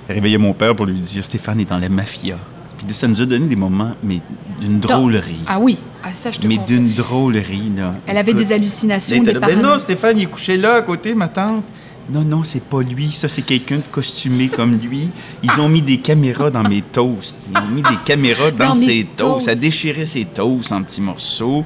[0.09, 2.38] Elle réveillait mon père pour lui dire Stéphane est dans la mafia.
[2.79, 4.21] Puis ça nous a donné des moments, mais
[4.61, 5.40] d'une drôlerie.
[5.47, 7.95] Ah oui, ah ça je te Mais d'une drôlerie, là.
[8.07, 9.79] Elle avait Écoute, des hallucinations, des ben non.
[9.79, 11.64] Stéphane, il est couché là, à côté, ma tante.
[12.09, 13.11] Non, non, c'est pas lui.
[13.11, 15.09] Ça, c'est quelqu'un de costumé comme lui.
[15.42, 17.38] Ils ont mis des caméras dans mes toasts.
[17.51, 19.47] Ils ont mis des caméras dans, ses toasts.
[19.47, 19.61] Ça toasts.
[19.61, 21.64] déchirait ses toasts en petits morceaux.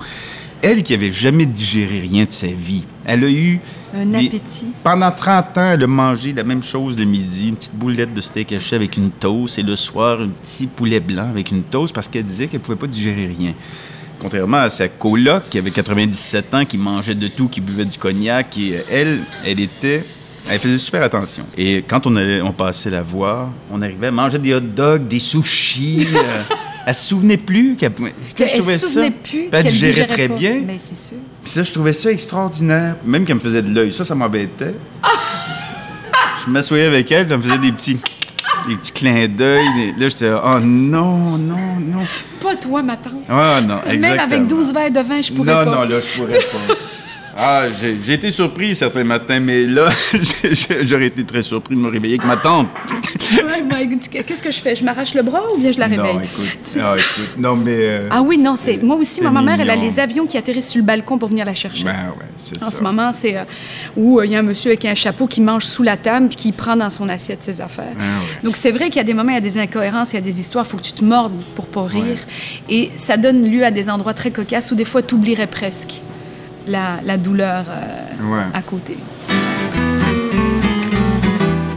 [0.62, 3.60] Elle qui avait jamais digéré rien de sa vie, elle a eu...
[3.94, 4.66] Un appétit.
[4.84, 8.20] Pendant 30 ans, elle a mangé la même chose le midi, une petite boulette de
[8.20, 11.94] steak haché avec une toast, et le soir, un petit poulet blanc avec une toast,
[11.94, 13.52] parce qu'elle disait qu'elle pouvait pas digérer rien.
[14.20, 17.98] Contrairement à sa coloc, qui avait 97 ans, qui mangeait de tout, qui buvait du
[17.98, 20.04] cognac, et euh, elle, elle était...
[20.48, 21.44] Elle faisait super attention.
[21.56, 25.06] Et quand on, allait, on passait la voir, on arrivait à manger des hot dogs,
[25.06, 26.06] des sushis.
[26.14, 26.42] euh,
[26.90, 27.92] elle se souvenait plus qu'elle...
[28.00, 30.34] Elle je trouvais se souvenait ça- plus Elle qu'elle digérait très pas.
[30.34, 30.62] bien.
[30.66, 31.18] Mais c'est sûr.
[31.44, 32.96] Puis ça, je trouvais ça extraordinaire.
[33.04, 33.92] Même qu'elle me faisait de l'œil.
[33.92, 34.74] Ça, ça m'embêtait.
[36.44, 37.98] je m'assoyais avec elle, puis elle me faisait des petits,
[38.68, 39.66] des petits clins d'œil.
[39.74, 42.02] des- Là, j'étais oh non, non, non.
[42.42, 43.12] Pas toi, ma tante.
[43.28, 44.00] Ah non, exactement.
[44.08, 45.76] Même avec 12 verres de vin, je pourrais non, pas.
[45.76, 46.74] Non, là, je pourrais pas.
[47.36, 49.88] Ah, j'ai été surpris certains matins, mais là,
[50.82, 52.68] j'aurais été très surpris de me réveiller avec ma tante.
[53.30, 53.88] Ouais.
[54.10, 54.74] Qu'est-ce que je fais?
[54.74, 56.14] Je m'arrache le bras ou bien je la réveille?
[56.14, 56.46] Non, écoute.
[56.82, 57.38] Ah, écoute.
[57.38, 57.76] Non, mais.
[57.76, 60.70] euh, Ah oui, non, c'est moi aussi, ma mère, elle a les avions qui atterrissent
[60.70, 61.84] sur le balcon pour venir la chercher.
[61.84, 62.66] Ben ouais, c'est ça.
[62.66, 63.44] En ce moment, c'est euh,
[63.96, 66.26] où euh, il y a un monsieur avec un chapeau qui mange sous la table
[66.28, 67.94] puis qui prend dans son assiette ses affaires.
[67.98, 68.42] Ah ouais.
[68.42, 70.18] Donc, c'est vrai qu'il y a des moments, il y a des incohérences, il y
[70.18, 72.18] a des histoires, il faut que tu te mordes pour pas rire.
[72.68, 76.00] Et ça donne lieu à des endroits très cocasses où des fois, tu oublierais presque
[76.70, 78.44] la, la douleur euh, Ouais.
[78.54, 78.96] à côté.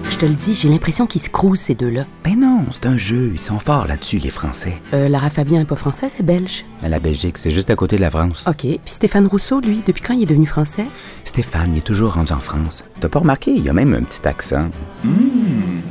[0.09, 2.05] Je te le dis, j'ai l'impression qu'ils se crousent, ces deux-là.
[2.23, 3.31] Ben non, c'est un jeu.
[3.33, 4.79] Ils sont forts là-dessus, les Français.
[4.93, 6.65] Euh, Lara Fabien n'est pas française, c'est belge.
[6.81, 8.45] À la Belgique, c'est juste à côté de la France.
[8.47, 8.55] OK.
[8.59, 10.85] Puis Stéphane Rousseau, lui, depuis quand il est devenu français?
[11.25, 12.83] Stéphane, il est toujours rendu en France.
[12.99, 14.67] T'as pas remarqué, il y a même un petit accent.
[15.03, 15.81] Hum,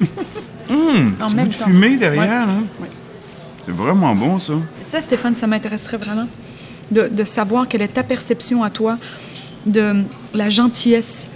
[1.20, 1.64] En petit même de temps.
[1.66, 2.28] fumée derrière, Ouais.
[2.28, 2.46] là?
[2.80, 2.90] Ouais.
[3.66, 4.52] C'est vraiment bon, ça.
[4.80, 6.26] Ça, Stéphane, ça m'intéresserait vraiment
[6.90, 8.98] de, de savoir quelle est ta perception à toi
[9.66, 9.94] de
[10.34, 11.28] la gentillesse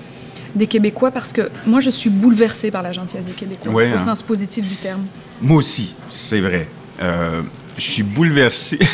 [0.55, 3.95] des Québécois, parce que moi, je suis bouleversée par la gentillesse des Québécois, Ouais, au
[3.95, 3.99] hein.
[4.05, 5.03] sens positif du terme.
[5.41, 6.69] Moi aussi, c'est vrai.
[7.01, 7.43] Euh,
[7.79, 8.79] je suis bouleversé.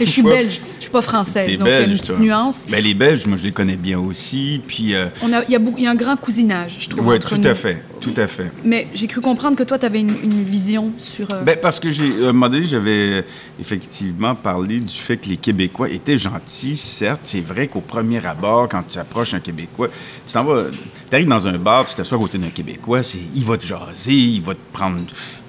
[0.00, 2.18] Je suis belge, je suis pas française, donc il y a une petite toi.
[2.18, 2.66] nuance.
[2.70, 4.62] Ben, les Belges, moi, je les connais bien aussi.
[4.66, 6.88] Puis, euh, On a- Il y, a beaucoup- il y a un grand cousinage, je
[6.88, 7.06] trouve.
[7.06, 7.46] entre tout nous.
[7.46, 8.50] à fait, tout à fait.
[8.64, 11.26] Mais j'ai cru comprendre que toi, tu avais une, une vision sur.
[11.34, 13.26] euh, Ben, parce que j'ai, à un moment donné, j'avais
[13.60, 16.76] effectivement parlé du fait que les Québécois étaient gentils.
[16.76, 19.88] Certes, c'est vrai qu'au premier abord, quand tu approches un Québécois,
[20.26, 20.64] tu t'en vas,
[21.14, 24.12] arrives dans un bar, tu t'assois à côté d'un Québécois, c'est, il va te jaser,
[24.12, 25.00] il va te prendre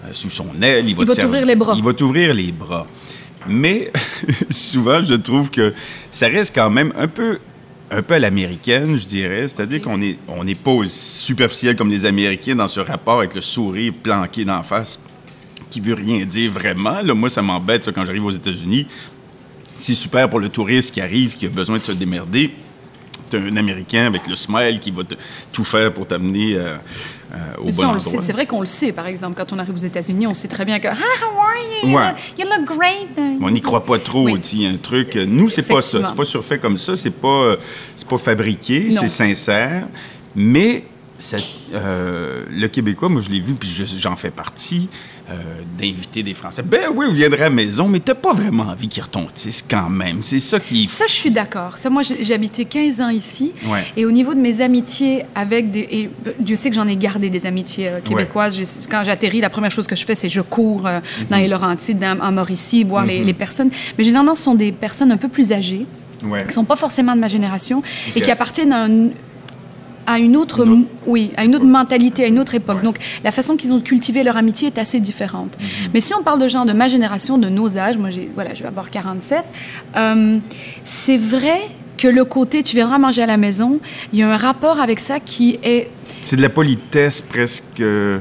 [0.06, 1.74] euh, sous son aile, il va Il te va t'ouvrir les bras.
[1.78, 2.88] Il va t'ouvrir les bras.
[3.48, 3.92] Mais
[4.50, 5.74] souvent, je trouve que
[6.12, 7.40] ça reste quand même un peu
[7.94, 9.48] un peu à l'américaine, je dirais.
[9.48, 13.36] C'est-à-dire qu'on n'est on n'est pas aussi superficiel comme les Américains dans ce rapport avec
[13.36, 15.00] le sourire planqué d'en face
[15.72, 17.02] qui veut rien dire vraiment.
[17.02, 18.86] Là, moi, ça m'embête, ça, quand j'arrive aux États-Unis.
[19.80, 22.52] C'est super pour le touriste qui arrive, qui a besoin de se démerder.
[23.32, 25.16] T'as un Américain avec le smile qui va te-
[25.52, 26.76] tout faire pour t'amener euh,
[27.34, 27.94] euh, au mais bon ça, on endroit.
[27.96, 28.20] le sait.
[28.20, 30.66] C'est vrai qu'on le sait, par exemple, quand on arrive aux États-Unis, on sait très
[30.66, 31.96] bien que Ah, how are you?
[31.96, 32.10] Ouais.
[32.10, 33.40] look- You look great.
[33.42, 34.40] On n'y croit pas trop, Oui.
[34.42, 35.16] tu un truc.
[35.16, 36.04] Nous, c'est pas ça.
[36.04, 36.96] C'est pas surfait comme ça.
[36.96, 37.56] C'est pas, euh,
[38.10, 38.92] pas fabriqué.
[38.92, 39.88] C'est sincère.
[40.36, 40.84] Mais
[41.74, 44.90] euh, le Québécois, moi, je l'ai vu, puis je- j'en fais partie,
[45.30, 45.34] euh,
[45.80, 46.64] d'inviter des Français.
[46.64, 49.90] Ben oui, vous viendrez à la maison, mais t'as pas vraiment envie qu'ils retontissent quand
[49.90, 50.24] même.
[50.24, 50.88] C'est ça qui.
[50.88, 51.78] Ça, je suis d'accord.
[51.78, 53.52] Ça, moi, j'ai habité 15 ans ici.
[53.68, 53.86] Ouais.
[53.96, 55.88] Et au niveau de mes amitiés avec des.
[55.92, 58.88] Et Dieu sait que j'en ai gardé des amitiés euh, québécoises.
[58.90, 62.00] Quand j'atterris, la première chose que je fais, c'est je cours euh, dans les Laurentides,
[62.00, 63.70] dans- en Mauricie, voir les, les personnes.
[63.98, 65.86] Mais généralement, ce sont des personnes un peu plus âgées,
[66.26, 66.46] Ouais.
[66.46, 67.82] qui sont pas forcément de ma génération
[68.16, 69.08] et qui appartiennent à un
[70.08, 72.82] à une autre, Une autre- oui, à une autre mentalité, à une autre époque.
[72.84, 75.58] Donc, la façon qu'ils ont cultivé leur amitié est assez différente.
[75.60, 75.90] Mhm.
[75.94, 78.54] Mais si on parle de gens de ma génération, de nos âges, moi, j'ai, voilà,
[78.54, 79.44] je vais avoir 47,
[79.96, 80.38] euh,
[80.84, 81.60] c'est vrai
[81.98, 83.80] que le côté tu viendras manger à la maison,
[84.12, 85.90] il y a un rapport avec ça qui est
[86.22, 87.80] C'est de la politesse presque.
[87.80, 88.20] euh,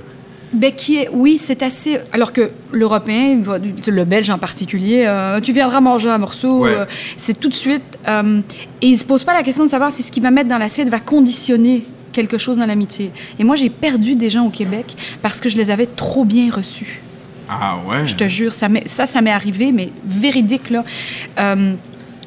[0.53, 1.99] ben, qui est, oui, c'est assez.
[2.13, 3.41] Alors que l'Européen,
[3.87, 6.71] le Belge en particulier, euh, tu viendras manger un morceau, Ouais.
[6.73, 6.85] euh,
[7.17, 7.83] c'est tout de suite.
[8.09, 8.41] euh,
[8.83, 10.59] et il se pose pas la question de savoir si ce qu'il va mettre dans
[10.59, 13.13] l'assiette va conditionner quelque chose dans l'amitié.
[13.39, 16.51] Et moi, j'ai perdu des gens au Québec parce que je les avais trop bien
[16.51, 17.01] reçus.
[17.49, 18.07] Ah ouais.
[18.07, 20.85] Je te jure, ça, ça, ça m'est arrivé, mais véridique, là.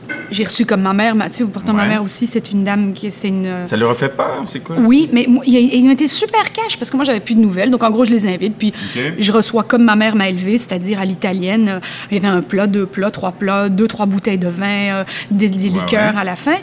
[0.10, 3.12] Euh, j'ai reçu comme ma mère, Mathieu, pourtant ma mère aussi, c'est une dame qui
[3.12, 3.66] c'est une.
[3.66, 4.76] Ça leur a fait peur, c'est quoi?
[4.80, 7.70] Oui, mais ils ont été super cash parce que moi, j'avais plus de nouvelles.
[7.72, 8.56] Donc, en gros, je les invite.
[8.58, 8.74] Puis,
[9.18, 11.70] je reçois comme ma mère m'a élevée, c'est-à-dire à l'italienne.
[11.70, 11.80] Euh,
[12.12, 15.04] Il y avait un plat, deux plats, trois plats, deux, trois bouteilles de vin, euh,
[15.32, 16.20] des, des Ouais, liqueurs ouais.
[16.20, 16.58] à la fin.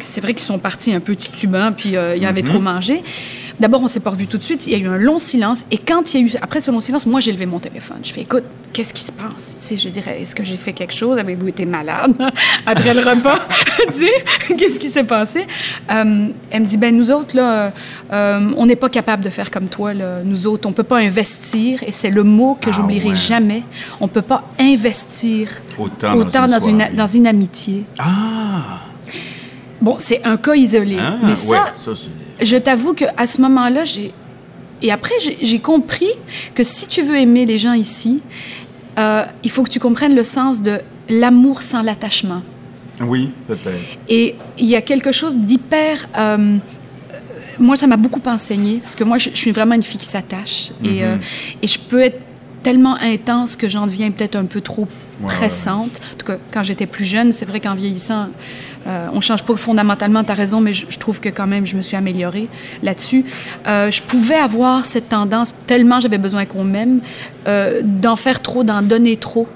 [0.00, 2.48] C'est vrai qu'ils sont partis un peu titubants, puis euh, ils avaient Mhm.
[2.48, 3.02] trop mangé.
[3.60, 4.66] D'abord, on s'est pas revus tout de suite.
[4.66, 5.64] Il y a eu un long silence.
[5.70, 7.98] Et quand il y a eu, après ce long silence, moi, j'ai levé mon téléphone.
[8.02, 9.58] Je fais, écoute, qu'est-ce qui se passe?
[9.60, 11.16] Tu sais, je dirais, est-ce que j'ai fait quelque chose?
[11.18, 12.16] Avez-vous été malade?
[12.66, 13.38] Après le repas?
[13.96, 15.46] tu sais, qu'est-ce qui s'est passé?
[15.88, 17.72] Euh, elle me dit, ben nous autres, là,
[18.12, 19.94] euh, on n'est pas capable de faire comme toi.
[19.94, 20.22] Là.
[20.24, 21.80] Nous autres, on peut pas investir.
[21.86, 23.14] Et c'est le mot que Ah j'oublierai ouais.
[23.14, 23.62] jamais.
[24.00, 27.84] On peut pas investir Autant, autant dans dans, une dans une amitié.
[28.00, 28.80] Ah!
[29.80, 30.96] Bon, c'est un cas isolé.
[30.98, 31.92] Ah, mais ouais, ça,
[32.40, 34.12] je t'avoue qu'à ce moment-là, j'ai.
[34.82, 36.10] Et après, j'ai- compris
[36.54, 38.20] que si tu veux aimer les gens ici,
[38.98, 42.42] euh, il faut que tu comprennes le sens de l'amour sans l'attachement.
[43.00, 43.98] Oui, peut-être.
[44.08, 46.06] Et il y a quelque chose d'hyper.
[46.16, 46.56] euh, euh,
[47.58, 50.06] moi, ça m'a beaucoup enseigné, parce que moi, je, je suis vraiment une fille qui
[50.06, 50.70] s'attache.
[50.84, 51.02] et, Mhm.
[51.02, 51.16] euh,
[51.62, 52.24] et je peux être
[52.62, 54.86] tellement intense que j'en deviens peut-être un peu trop
[55.20, 56.00] Ouais, pressante.
[56.12, 58.28] En tout cas, quand j'étais plus jeune, c'est vrai qu'en vieillissant,
[58.86, 61.66] euh, on change pas fondamentalement, tu as raison, mais je, je trouve que quand même,
[61.66, 62.48] je me suis améliorée
[62.82, 63.24] là-dessus.
[63.66, 67.00] Euh, je pouvais avoir cette tendance, tellement j'avais besoin qu'on m'aime,
[67.46, 69.48] euh, d'en faire trop, d'en donner trop.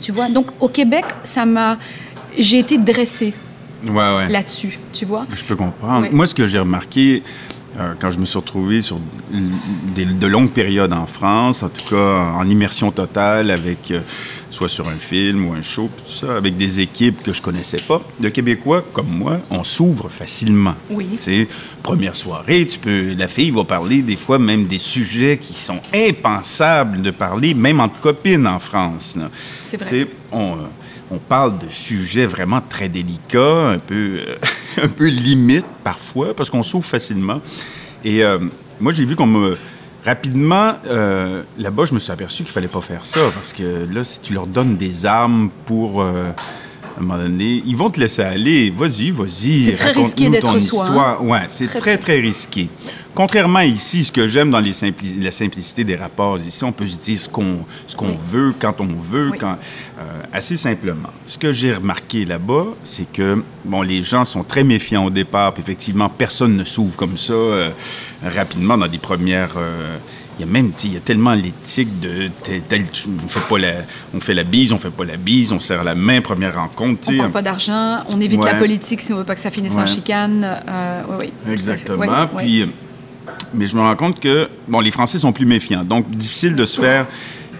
[0.00, 0.28] Tu vois?
[0.28, 1.78] Donc, au Québec, ça m'a...
[2.38, 3.34] J'ai été dressée
[3.86, 4.28] Ouais, ouais.
[4.28, 5.26] là-dessus, tu vois?
[5.34, 6.06] Je peux comprendre.
[6.12, 7.22] Moi, ce que j'ai remarqué
[7.78, 8.98] euh, quand je me suis retrouvé sur
[9.94, 14.00] des- de longues périodes en France, en tout cas en immersion totale, avec euh,
[14.50, 17.40] soit sur un film ou un show, puis tout ça, avec des équipes que je
[17.40, 20.74] connaissais pas, le Québécois, comme moi, on s'ouvre facilement.
[20.90, 21.06] Oui.
[21.12, 21.48] Tu sais,
[21.82, 25.80] première soirée, tu peux, la fille va parler des fois même des sujets qui sont
[25.94, 29.16] impensables de parler, même entre copines en France.
[29.64, 29.88] C'est vrai.
[29.88, 30.56] Tu sais, on, euh,
[31.10, 34.36] on parle de sujets vraiment très délicats, un peu, euh,
[34.82, 37.40] un peu limite parfois, parce qu'on s'ouvre facilement.
[38.04, 38.38] Et euh,
[38.80, 39.58] moi, j'ai vu qu'on me...
[40.02, 44.02] Rapidement, euh, là-bas, je me suis aperçu qu'il fallait pas faire ça, parce que là,
[44.02, 46.04] si tu leur donnes des armes pour...
[47.00, 48.70] euh, un moment donné, ils vont te laisser aller.
[48.76, 49.64] Vas-y, vas-y.
[49.64, 50.84] C'est très risqué d'être soi, hein.
[50.84, 51.24] histoire.
[51.24, 52.68] Ouais, c'est Très, très, très risqué.
[53.14, 56.86] Contrairement ici, ce que j'aime dans les simpli- la simplicité des rapports ici, on peut
[56.86, 57.58] se dire ce qu'on
[58.00, 58.06] Oui.
[58.30, 59.38] veut, quand on veut, Oui.
[59.38, 59.56] quand,
[59.98, 61.10] euh, assez simplement.
[61.26, 65.52] Ce que j'ai remarqué là-bas, c'est que bon, les gens sont très méfiants au départ.
[65.54, 67.70] Puis effectivement, personne ne s'ouvre comme ça euh,
[68.22, 69.54] rapidement dans des premières.
[69.56, 69.96] euh,
[70.40, 72.84] il y a même, il y a tellement l'éthique de tel, tel-
[73.24, 73.72] on fait pas la,
[74.14, 77.00] on fait la bise, on fait pas la bise, on serre la main, première rencontre,
[77.08, 78.52] tu On parle pas d'argent, on évite Ouais.
[78.52, 80.42] la politique si on veut pas que ça finisse en chicane.
[80.66, 81.52] Euh, oui, oui.
[81.52, 82.26] Exactement.
[82.38, 82.66] Puis, euh,
[83.52, 85.84] mais je me rends compte que, bon, les Français sont plus méfiants.
[85.84, 87.06] Donc, difficile de se faire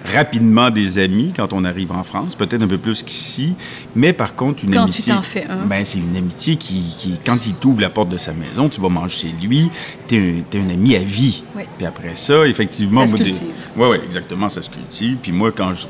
[0.05, 3.55] rapidement des amis quand on arrive en France, peut-être un peu plus qu'ici.
[3.95, 5.05] Mais par contre, une Quand amitié.
[5.05, 5.67] tu t'en fais un.
[5.67, 8.81] Ben, c'est une amitié qui, qui, quand il t'ouvre la porte de sa maison, tu
[8.81, 9.71] vas manger chez lui,
[10.07, 11.43] t'es un, t'es un ami à vie.
[11.57, 11.65] Oui.
[11.77, 13.07] Puis après ça, effectivement.
[13.07, 13.47] Ça se cultive.
[13.77, 15.19] Oui, oui, exactement, ça se cultive.
[15.23, 15.87] Puis moi, quand je,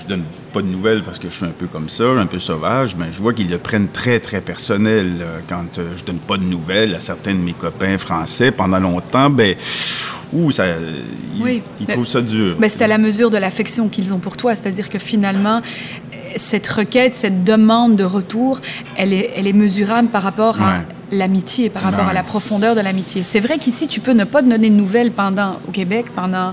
[0.00, 2.38] je donne pas de nouvelles parce que je suis un peu comme ça, un peu
[2.38, 5.12] sauvage, ben, je vois qu'ils le prennent très, très personnel.
[5.20, 8.78] euh, quand euh, je donne pas de nouvelles à certains de mes copains français pendant
[8.78, 9.54] longtemps, ben,
[10.32, 12.56] ouh, ça, ils, Oui, ils mais- trouvent ça dur.
[12.58, 14.54] Ben, c'est à la mesure de l'affection qu'ils ont pour toi.
[14.54, 15.60] C'est-à-dire que finalement,
[16.36, 18.60] cette requête, cette demande de retour,
[18.96, 20.86] elle est, elle est mesurable par rapport à Ouais.
[21.12, 22.10] l'amitié, par rapport Ouais.
[22.10, 23.22] à la profondeur de l'amitié.
[23.22, 26.52] C'est vrai qu'ici, tu peux ne pas te donner de nouvelles pendant, au Québec pendant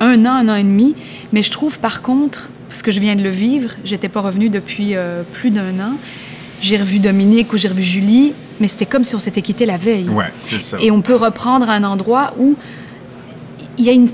[0.00, 0.94] un an, un an et demi,
[1.32, 4.50] mais je trouve par contre, parce que je viens de le vivre, j'étais pas revenue
[4.50, 5.92] depuis euh, plus d'un an,
[6.60, 9.76] j'ai revu Dominique ou j'ai revu Julie, mais c'était comme si on s'était quitté la
[9.76, 10.08] veille.
[10.08, 10.76] Ouais, c'est ça.
[10.80, 12.56] Et on peut reprendre un endroit où
[13.78, 14.08] il y a une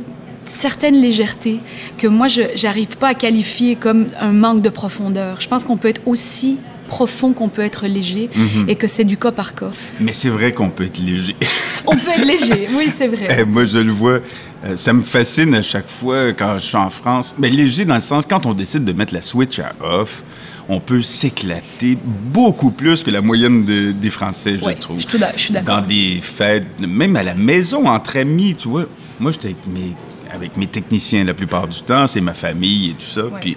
[0.44, 1.60] certaine légèreté
[1.98, 5.40] que moi, je n'arrive pas à qualifier comme un manque de profondeur.
[5.40, 8.66] Je pense qu'on peut être aussi profond qu'on peut être léger Mhm.
[8.68, 9.70] et que c'est du cas par cas.
[10.00, 11.36] Mais c'est vrai qu'on peut être léger.
[11.86, 13.36] On peut être léger, oui, c'est vrai.
[13.40, 14.20] Eh, moi, je le vois.
[14.64, 17.34] euh, ça me fascine à chaque fois quand je suis en France.
[17.38, 20.22] Mais léger dans le sens, quand on décide de mettre la switch à off,
[20.66, 21.98] on peut s'éclater
[22.32, 24.98] beaucoup plus que la moyenne de- des Français, je trouve.
[24.98, 25.18] je suis
[25.48, 25.82] je d'accord.
[25.82, 28.86] Dans des fêtes, même à la maison, entre amis, tu vois.
[29.20, 29.94] Moi, j'étais avec mes,
[30.32, 33.26] avec mes techniciens la plupart du temps, c'est ma famille et tout ça.
[33.26, 33.40] Ouais.
[33.42, 33.56] Puis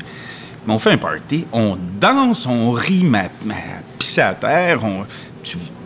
[0.68, 3.24] on fait un party, on danse, on rit, ma,
[3.98, 4.84] pisse à terre.
[4.84, 5.06] On,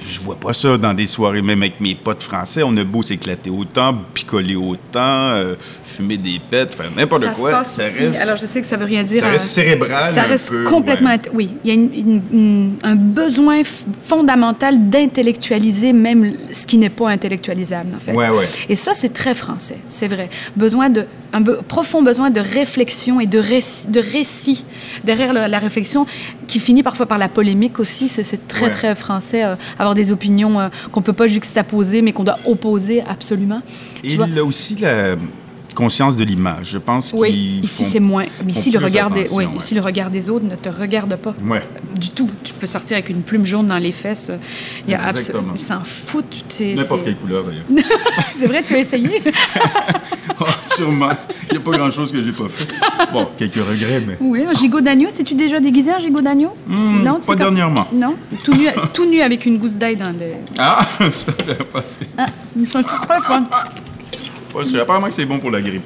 [0.03, 2.63] je vois pas ça dans des soirées, même avec mes potes français.
[2.63, 4.99] On a beau s'éclater autant, picoler autant,
[5.35, 7.51] euh, fumer des pets, faire n'importe ça quoi.
[7.51, 8.03] se passe ça ici.
[8.05, 9.21] reste- Alors, je sais que ça veut rien dire.
[9.21, 11.09] ça reste euh, cérébral Ça un reste peu, complètement.
[11.11, 11.19] ouais.
[11.33, 13.61] Oui, il y a une- une- une- un besoin
[14.07, 18.13] fondamental d'intellectualiser même ce qui n'est pas intellectualisable, en fait.
[18.13, 18.45] Ouais, ouais.
[18.69, 20.29] Et ça, c'est très français, c'est vrai.
[20.55, 24.65] Besoin de, un be- profond besoin de réflexion et de récit, de récit
[25.03, 26.05] derrière la, la réflexion
[26.47, 28.07] qui finit parfois par la polémique aussi.
[28.09, 32.23] C'est, très, très français, euh, avoir des opinions euh, qu'on peut pas juxtaposer, mais qu'on
[32.23, 33.62] doit opposer absolument.
[34.04, 35.15] Et il a aussi la
[35.73, 36.69] conscience de l'image.
[36.71, 38.25] Je pense Oui, ici c'est moins.
[38.45, 39.55] Mais ici le regard des, oui, ouais.
[39.55, 41.62] ici le regard des autres ne te regarde pas Ouais.
[41.99, 42.29] du tout.
[42.43, 44.31] Tu peux sortir avec une plume jaune dans les fesses.
[44.88, 45.53] Il y a abso- Exactement.
[45.55, 46.43] Ils s'en foutent.
[46.62, 47.86] N'importe quelle couleur, d'ailleurs.
[48.36, 49.21] c'est vrai, tu as essayé?
[50.43, 51.10] Oh, sûrement.
[51.49, 52.65] Il n'y a pas grand-chose que j'ai pas fait.
[53.13, 54.17] Bon, quelques regrets, mais...
[54.19, 55.10] oui, un gigot d'agneau.
[55.12, 56.55] C'est-tu déjà déguisé en gigot d'agneau?
[56.65, 57.86] Hmm, Non, pas comme- dernièrement.
[57.93, 60.31] Non, tout nu, tout nu avec une gousse d'ail dans le.
[60.57, 60.79] Ah,
[61.12, 61.99] ça j'avais pas su.
[62.17, 62.25] Ah,
[62.65, 63.43] c'est très fun.
[64.53, 64.81] Pas sûr.
[64.81, 65.83] Apparemment que c'est bon pour la grippe.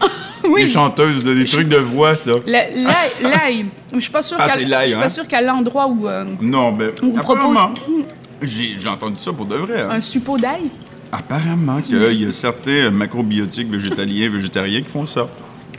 [0.44, 0.66] Les Oui.
[0.68, 2.32] chanteuses, des trucs de voix, ça.
[2.46, 3.66] La- L'ail.
[3.92, 5.08] Je suis pas sûre Ah, qu'à, hein?
[5.28, 7.74] qu'à l'endroit où euh, Non, ben, on propose apparemment,
[8.42, 9.80] j'ai entendu ça pour de vrai.
[9.82, 9.90] hein.
[9.90, 10.70] un suppôt d'ail?
[11.10, 15.26] Apparemment qu'il y a certains macrobiotiques végétaliens, végétariens qui font ça.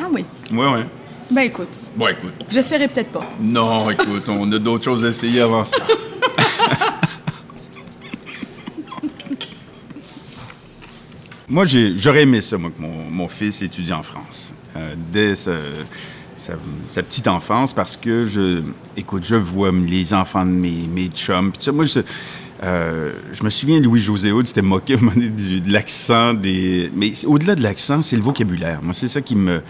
[0.02, 0.26] Ah oui.
[0.52, 0.86] Ouais, ouais.
[1.30, 2.34] Ben écoute, Bon, écoute.
[2.50, 3.26] j'essaierai peut-être pas.
[3.40, 5.82] Non, écoute, on a d'autres choses à essayer avant ça.
[11.50, 14.54] moi, j'aurais aimé ça, moi, que mon, fils étudie en France.
[14.76, 18.64] euh, dès sa, petite enfance, parce que je.
[18.98, 21.52] Écoute, je vois les enfants de mes, chums.
[21.52, 22.00] Puis ça, moi, je.
[22.64, 26.92] euh, je me souviens, Louis-José Houd s'était moqué de l'accent des...
[26.96, 28.82] Mais au-delà de l'accent, c'est le vocabulaire.
[28.82, 29.62] Moi, c'est ça qui me...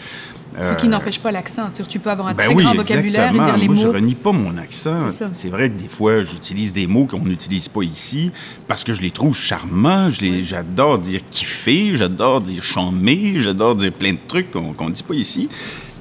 [0.60, 1.68] Ce qui n'empêche pas l'accent.
[1.88, 3.94] Tu peux avoir un Ben très oui, grand vocabulaire et dire les Moi, je mots.
[3.94, 5.08] renie pas mon accent.
[5.10, 8.32] C'est vrai que des fois, j'utilise des mots qu'on n'utilise pas ici
[8.68, 10.10] parce que je les trouve charmants.
[10.10, 15.14] J'adore dire kiffer, j'adore dire chambmer, j'adore dire plein de trucs qu'on qu'on dit pas
[15.16, 15.50] ici.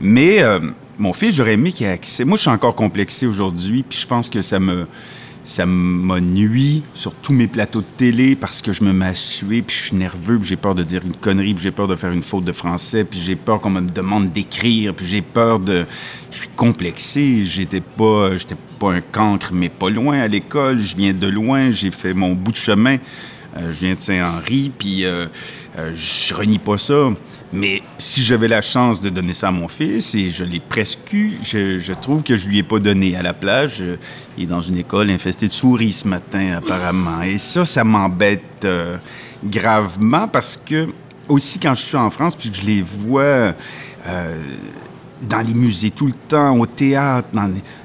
[0.00, 0.60] Mais euh,
[0.98, 2.24] mon fils, j'aurais aimé qu'il ait accès.
[2.24, 4.86] Moi, je suis encore complexé aujourd'hui, puis je pense que ça me
[5.46, 9.12] ça m'a nuit sur tous mes plateaux de télé parce que je me mets à
[9.12, 11.94] puis je suis nerveux, puis j'ai peur de dire une connerie, puis j'ai peur de
[11.94, 15.60] faire une faute de français, puis j'ai peur qu'on me demande d'écrire, puis j'ai peur
[15.60, 15.86] de...
[16.32, 20.96] Je suis complexé, j'étais pas, j'étais pas un cancre, mais pas loin à l'école, je
[20.96, 22.98] viens de loin, j'ai fait mon bout de chemin,
[23.56, 25.26] Euh, je viens de Saint-Henri, puis euh,
[25.78, 27.10] euh, je renie pas ça.
[27.52, 31.12] Mais si j'avais la chance de donner ça à mon fils, et je l'ai presque
[31.12, 33.16] eu, je, trouve que je lui ai pas donné.
[33.16, 33.82] À la plage,
[34.36, 37.22] il est dans une école infestée de souris ce matin, apparemment.
[37.22, 38.96] Et ça, ça m'embête euh,
[39.44, 40.88] gravement parce que,
[41.28, 43.54] aussi quand je suis en France, puis que je les vois...
[44.06, 44.42] Euh,
[45.22, 47.28] dans les musées tout le temps, au théâtre,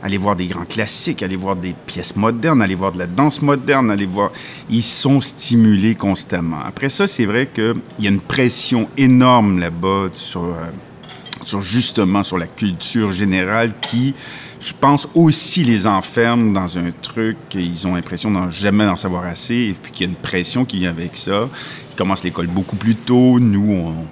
[0.03, 3.41] aller voir des grands classiques, aller voir des pièces modernes, aller voir de la danse
[3.41, 4.31] moderne, aller voir...
[4.69, 6.59] Ils sont stimulés constamment.
[6.65, 10.69] Après ça, c'est vrai qu'il y a une pression énorme là-bas sur, euh,
[11.45, 14.13] sur justement sur la culture générale qui,
[14.59, 19.23] je pense, aussi les enferme dans un truc qu'ils ont l'impression d'en jamais en savoir
[19.25, 21.47] assez et puis qu'il y a une pression qui vient avec ça.
[21.91, 23.39] Ils commencent l'école beaucoup plus tôt.
[23.39, 24.05] Nous, on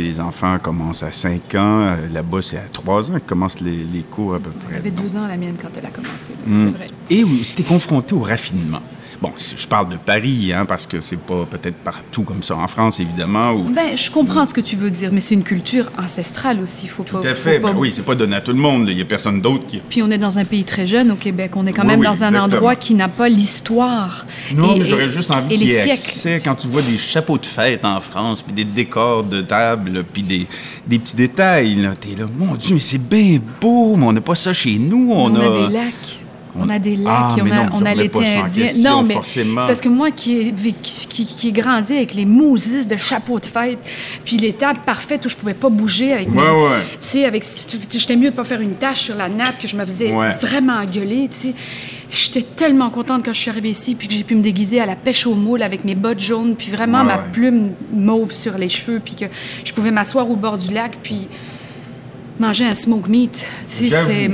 [0.00, 1.86] les enfants commencent à 5 ans.
[1.86, 4.74] Euh, là-bas, c'est à 3 ans qu'ils commencent les, les, cours à peu près.
[4.74, 6.32] Elle avait 12 ans, la mienne, quand elle a commencé.
[6.44, 6.70] C'est hmm.
[6.70, 6.86] vrai.
[7.10, 8.82] Et c'était confronté au raffinement.
[9.22, 12.66] Bon, je parle de Paris, hein, parce que c'est pas peut-être partout comme ça en
[12.66, 13.54] France, évidemment.
[13.54, 16.88] Ben, je comprends ce que tu veux dire, mais c'est une culture ancestrale aussi.
[16.88, 17.60] Faut tout pas, à fait.
[17.60, 18.88] Ben oui, c'est pas donné à tout le monde.
[18.88, 19.80] Il y a personne d'autre qui.
[19.88, 21.52] Puis on est dans un pays très jeune au Québec.
[21.54, 24.26] On est quand même dans un endroit qui n'a pas l'histoire.
[24.56, 27.46] Non, mais j'aurais juste envie qu'il y ait accès quand tu vois des chapeaux de
[27.46, 30.48] fête en France, puis des décors de table, puis des,
[30.88, 31.88] des petits détails.
[32.00, 35.12] T'es là, mon Dieu, mais c'est bien beau, mais on n'a pas ça chez nous.
[35.12, 35.44] On, on a...
[35.44, 36.21] a des lacs.
[36.58, 38.66] On a des lacs, ah, on, a, on a l'été indien.
[38.78, 42.96] Non, mais c'est parce que moi qui ai, qui, qui, grandi avec les mouses de
[42.96, 43.78] chapeau de fête,
[44.24, 46.80] puis les tables parfaites où je pouvais pas bouger avec ouais, ouais.
[46.92, 47.44] Tu sais, avec...
[47.90, 50.74] J'étais mieux de pas faire une tache sur la nappe que je me faisais vraiment
[50.74, 51.54] engueuler, tu sais.
[52.10, 54.86] J'étais tellement contente quand je suis arrivée ici, puis que j'ai pu me déguiser à
[54.86, 58.68] la pêche au moule avec mes bottes jaunes, puis vraiment ma plume mauve sur les
[58.68, 59.24] cheveux, puis que
[59.64, 61.28] je pouvais m'asseoir au bord du lac, puis
[62.38, 63.46] manger un smoke meat.
[63.68, 64.30] Tu sais, c'est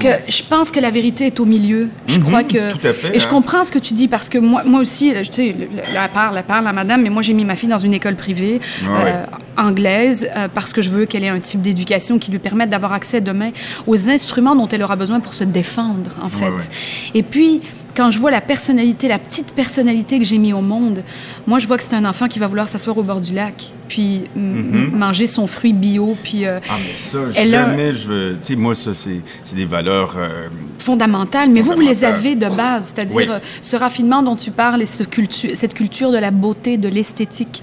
[0.00, 1.88] que je pense que la vérité est au milieu.
[2.06, 3.30] Je mm-hmm, crois que tout à fait, et je hein.
[3.30, 5.54] comprends ce que tu dis parce que moi, moi aussi, tu sais,
[5.92, 8.16] la parle, la parle, la madame, mais moi j'ai mis ma fille dans une école
[8.16, 9.24] privée euh,
[9.56, 12.92] anglaise euh, parce que je veux qu'elle ait un type d'éducation qui lui permette d'avoir
[12.92, 13.50] accès demain
[13.86, 16.70] aux instruments dont elle aura besoin pour se défendre, en fait.
[17.14, 17.60] Et puis
[17.94, 21.02] quand je vois la personnalité, la petite personnalité que j'ai mis au monde,
[21.46, 23.72] moi, je vois que c'est un enfant qui va vouloir s'asseoir au bord du lac,
[23.88, 24.90] puis mm-hmm.
[24.90, 26.46] manger son fruit bio, puis...
[26.46, 28.36] Euh, ah, mais ça, jamais je veux...
[28.40, 29.22] Tu sais, moi, ça, c'est
[29.54, 30.14] des valeurs...
[30.16, 30.48] Euh,
[30.78, 34.82] fondamentales, mais vous, vous les avez de base, c'est-à-dire euh, ce raffinement dont tu parles
[34.82, 37.62] et ce cultu cette culture de la beauté, de l'esthétique,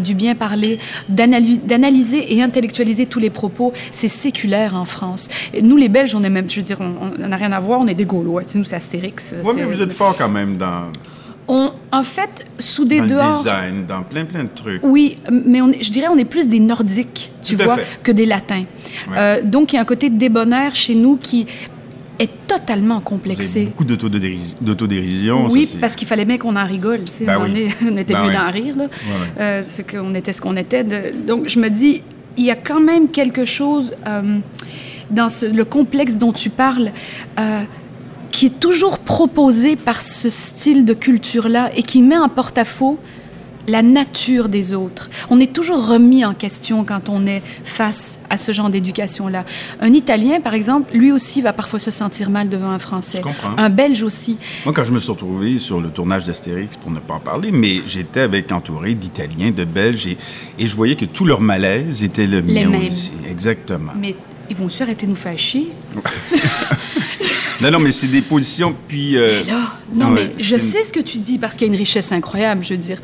[0.00, 5.28] du bien parler, d'analyser et intellectualiser tous les propos, c'est séculaire en France.
[5.52, 6.48] Et nous, les Belges, on est même...
[6.50, 8.64] Je veux dire, on n'a rien à voir, on est des Gaulois, tu sais, nous,
[8.64, 9.34] c'est Astérix
[9.76, 10.90] vous êtes fort quand même dans.
[11.48, 13.30] On, en fait, sous des dans dehors.
[13.30, 14.80] Le design, dans plein, plein de trucs.
[14.82, 18.64] Oui, mais on je dirais on est plus des Nordiques, tu vois, que des Latins.
[19.12, 21.46] Euh, donc, il y a un côté débonnaire chez nous qui
[22.18, 23.44] est totalement complexé.
[23.44, 23.84] Vous avez beaucoup
[24.64, 25.46] d'autodérision.
[25.48, 27.00] Oui, parce qu'il fallait bien qu'on en rigole.
[27.20, 27.68] Ben oui.
[27.82, 28.76] on, était ben mieux d'en rire.
[28.76, 28.86] Là.
[29.38, 30.84] Euh, c'est qu'on était ce qu'on était.
[30.84, 32.02] Donc, je me dis,
[32.36, 34.38] il y a quand même quelque chose euh,
[35.10, 36.90] dans le complexe dont tu parles
[38.36, 42.98] qui est toujours proposé par ce style de culture-là et qui met en porte-à-faux
[43.66, 45.10] la nature des autres.
[45.30, 49.44] On est toujours remis en question quand on est face à ce genre d'éducation-là.
[49.80, 53.22] Un Italien, par exemple, lui aussi va parfois se sentir mal devant un Français.
[53.56, 54.38] Un Belge aussi.
[54.64, 57.50] Moi, quand je me suis retrouvé sur le tournage d'Astérix, pour ne pas en parler,
[57.52, 60.18] mais j'étais avec entouré d'Italiens, de Belges, et,
[60.58, 63.12] et, je voyais que tout leur malaise était le mien aussi.
[63.28, 63.92] Exactement.
[63.98, 64.14] Mais
[64.48, 65.72] ils vont aussi arrêter de nous faire chier.
[67.62, 69.16] Non, non, mais c'est des positions, puis...
[69.16, 69.42] Euh,
[69.94, 72.62] non, mais je sais ce que tu dis, parce qu'il y a une richesse incroyable,
[72.62, 73.00] je veux dire.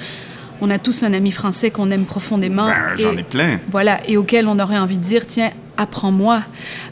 [0.64, 2.66] On a tous un ami français qu'on aime profondément.
[2.66, 3.59] Ben, J'en ai plein.
[3.68, 6.42] Voilà, et auquel on aurait envie de dire, tiens, apprends-moi.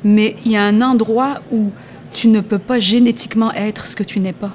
[0.03, 1.71] Mais il y a un endroit où
[2.13, 4.51] tu ne peux pas génétiquement être ce que tu n'es pas.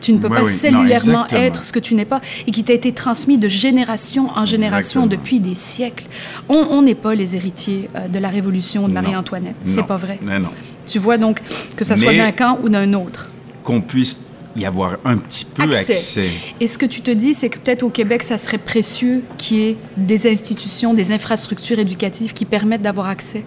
[0.00, 2.92] Tu ne peux pas cellulairement être ce que tu n'es pas et qui t'a été
[2.92, 6.06] transmis de génération en génération depuis des siècles.
[6.48, 9.56] On n'est pas les héritiers euh, de la révolution de Marie-Antoinette.
[9.64, 10.20] C'est pas vrai.
[10.22, 10.50] Mais non.
[10.86, 11.40] Tu vois donc
[11.76, 13.32] que ça soit d'un camp ou d'un autre.
[13.64, 14.18] Qu'on puisse
[14.56, 16.30] y avoir un petit peu accès.
[16.60, 19.56] Et ce que tu te dis, c'est que peut-être au Québec, ça serait précieux qu'il
[19.56, 23.44] y ait des institutions, des infrastructures éducatives qui permettent d'avoir accès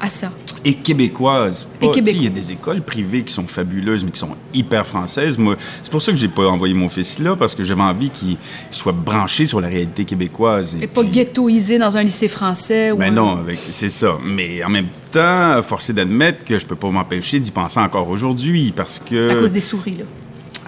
[0.00, 0.30] à ça.
[0.64, 1.68] Et québécoises.
[1.80, 5.38] Il y a des écoles privées qui sont fabuleuses, mais qui sont hyper françaises.
[5.38, 8.10] Moi, c'est pour ça que j'ai pas envoyé mon fils là, parce que j'avais envie
[8.10, 8.36] qu'il
[8.70, 10.76] soit branché sur la réalité québécoise.
[10.80, 12.92] Et, pas ghettoisé dans un lycée français.
[12.92, 14.18] Mais ben non, c'est ça.
[14.24, 18.72] Mais en même temps, forcé d'admettre que je peux pas m'empêcher d'y penser encore aujourd'hui,
[18.74, 19.30] parce que...
[19.30, 20.04] À cause des souris, là.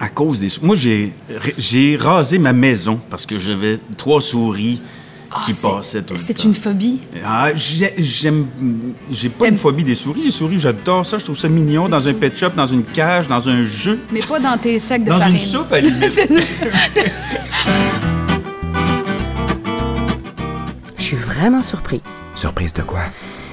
[0.01, 0.65] À cause des souris.
[0.65, 4.81] Moi, j'ai rasé ma maison parce que j'avais trois souris
[5.31, 6.99] ah, qui passait tout C'est une phobie?
[7.23, 8.47] Ah, j'aime...
[9.09, 10.23] J'ai pas une phobie des souris.
[10.23, 11.19] Les souris, j'adore ça.
[11.19, 13.99] Je trouve ça mignon dans un pet shop, dans une cage, dans un jeu.
[14.11, 15.35] Mais pas dans tes sacs de dans farine.
[15.35, 16.19] Dans une soupe, à limite.
[21.15, 22.01] vraiment surprise.
[22.35, 23.01] Surprise de quoi?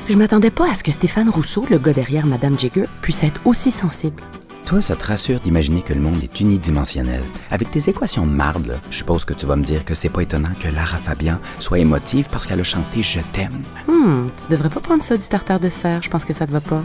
[0.09, 3.41] Je m'attendais pas à ce que Stéphane Rousseau, le gars derrière Madame Jagger, puisse être
[3.45, 4.23] aussi sensible.
[4.69, 7.23] Toi, ça te rassure d'imaginer que le monde est unidimensionnel.
[7.51, 10.21] Avec tes équations de marde, je suppose que tu vas me dire que c'est pas
[10.21, 13.63] étonnant que Lara Fabian soit émotive parce qu'elle a chanté Je t'aime.
[13.87, 16.53] Hmm, tu devrais pas prendre ça du tartare de serre, je pense que ça te
[16.53, 16.83] va pas.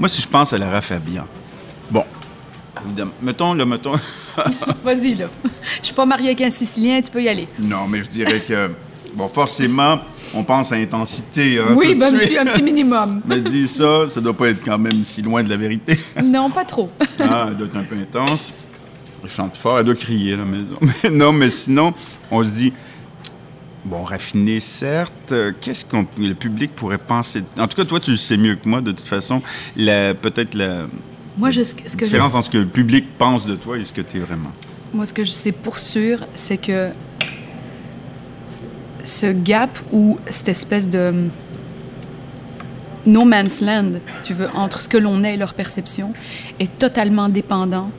[0.00, 1.24] Moi, si je pense à Lara Fabian,
[1.88, 2.02] bon,
[2.84, 3.92] évidemment, mettons, là, mettons...
[4.82, 5.26] Vas-y, là.
[5.78, 7.46] Je suis pas mariée avec un Sicilien, tu peux y aller.
[7.60, 8.72] non, mais je dirais que,
[9.14, 10.00] bon, forcément,
[10.34, 13.22] on pense à intensité, hein, oui, tout de un, petit, un petit minimum.
[13.26, 15.98] Mais dis ça, ça doit pas être quand même si loin de la vérité.
[16.22, 16.90] non, pas trop.
[17.18, 18.52] Ah, elle doit être un peu intense.
[19.22, 20.78] Elle chante fort, elle doit crier à la maison.
[20.80, 21.92] Mais non, mais sinon,
[22.30, 22.72] on se dit,
[23.84, 27.42] bon, raffiné, certes, euh, qu'est-ce que le public pourrait penser?
[27.58, 29.42] En tout cas, toi, tu le sais mieux que moi, de toute façon.
[29.76, 30.86] Peut-être la
[31.36, 33.92] Moi, je, ce que je entre ce que le public pense de toi et ce
[33.92, 34.52] que tu es vraiment.
[34.94, 36.90] Moi, ce que je sais pour sûr, c'est que
[39.04, 41.28] ce gap ou cette espèce de
[43.06, 46.12] no man's land, si tu veux, entre ce que l'on est et leur perception,
[46.58, 47.90] est totalement dépendant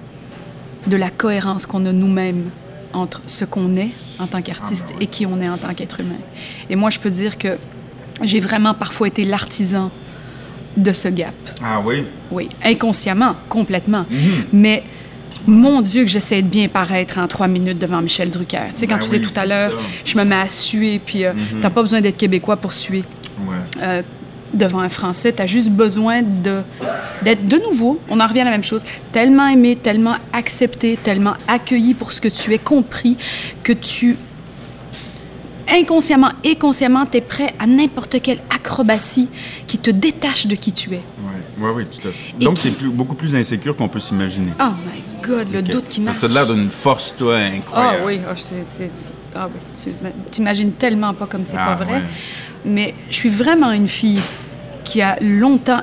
[0.88, 2.50] de la cohérence qu'on a nous-mêmes
[2.94, 6.20] entre ce qu'on est en tant qu'artiste et qui on est en tant qu'être humain.
[6.70, 7.58] Et moi, je peux dire que
[8.22, 9.92] j'ai vraiment parfois été l'artisan
[10.78, 11.34] de ce gap.
[11.64, 12.06] Ah oui?
[12.32, 14.06] Oui, inconsciemment, complètement.
[14.54, 14.84] Mais
[15.48, 18.60] mon Dieu, que j'essaie de bien paraître en trois minutes devant Michel Drucker.
[18.74, 19.72] Tu sais, quand Ben tu disais tout à l'heure,
[20.06, 23.04] je me mets à suer, puis euh, t'as pas besoin d'être québécois pour suer
[23.48, 23.56] Ouais.
[23.82, 24.02] euh,
[24.54, 25.32] devant un Français.
[25.32, 26.62] T'as juste besoin de
[27.24, 28.00] d'être de nouveau.
[28.10, 28.84] On en revient à la même chose.
[29.12, 33.16] Tellement aimé, tellement accepté, tellement accueilli pour ce que tu es, compris,
[33.64, 34.18] que tu
[35.72, 39.30] inconsciemment et consciemment, tu es prêt à n'importe quelle acrobatie
[39.68, 41.02] qui te détache de qui tu es.
[41.24, 42.34] Oui, oui, oui, tout à fait.
[42.40, 44.52] Et Donc, qui- c'est beaucoup plus insécure qu'on peut s'imaginer.
[44.60, 46.18] Oh my God, le doute qui marche.
[46.20, 48.04] Parce que l'air d'une force, toi, Ah incroyable.
[48.06, 49.92] oui, ah, c'est- c'est- c'est- ah oui, tu
[50.32, 51.94] t'imagines tellement pas comme c'est Ah, pas vrai.
[51.96, 52.02] ouais.
[52.66, 54.22] Mais je suis vraiment une fille
[54.84, 55.82] qui a longtemps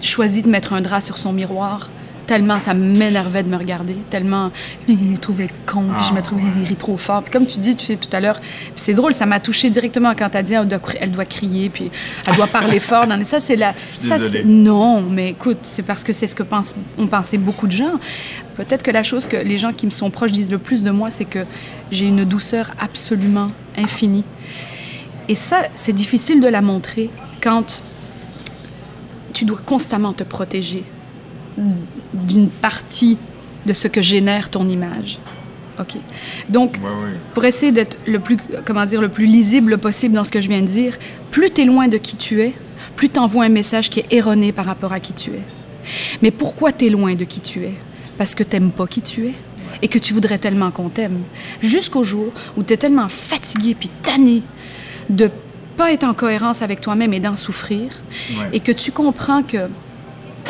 [0.00, 1.88] choisi de mettre un drap sur son miroir,
[2.30, 4.52] tellement ça m'énervait de me regarder, tellement
[4.88, 7.22] je me trouvais con, puis je me Ah, trouvais trop fort.
[7.24, 8.38] Puis comme tu dis, tu sais, tout à l'heure,
[8.76, 11.24] c'est drôle, ça m'a touché directement quand tu as dit elle doit, cri- elle doit
[11.24, 11.90] crier, puis
[12.28, 13.08] elle doit parler fort.
[13.08, 13.74] Non, mais ça, c'est la.
[13.96, 17.72] Ça, non, mais écoute, c'est parce que c'est ce que pensent, ont pensé beaucoup de
[17.72, 17.94] gens.
[18.56, 20.92] Peut-être que la chose que les gens qui me sont proches disent le plus de
[20.92, 21.40] moi, c'est que
[21.90, 24.24] j'ai une douceur absolument infinie.
[25.28, 27.10] Et ça, c'est difficile de la montrer
[27.42, 27.82] quand
[29.32, 30.84] tu dois constamment te protéger
[32.14, 33.16] d'une partie
[33.66, 35.18] de ce que génère ton image.
[35.78, 35.96] OK.
[36.48, 37.16] Donc, Ouais, ouais.
[37.34, 40.48] pour essayer d'être le plus, comment dire, le plus lisible possible dans ce que je
[40.48, 40.98] viens de dire,
[41.30, 42.52] plus tu es loin de qui tu es,
[42.96, 45.42] plus tu envoies un message qui est erroné par rapport à qui tu es.
[46.22, 47.74] Mais pourquoi tu es loin de qui tu es?
[48.18, 49.34] Parce que tu pas qui tu es
[49.82, 51.20] et que tu voudrais tellement qu'on t'aime.
[51.62, 54.42] Jusqu'au jour où tu es tellement fatigué puis tanné
[55.08, 55.30] de
[55.78, 57.88] pas être en cohérence avec toi-même et d'en souffrir
[58.32, 58.48] Ouais.
[58.52, 59.68] et que tu comprends que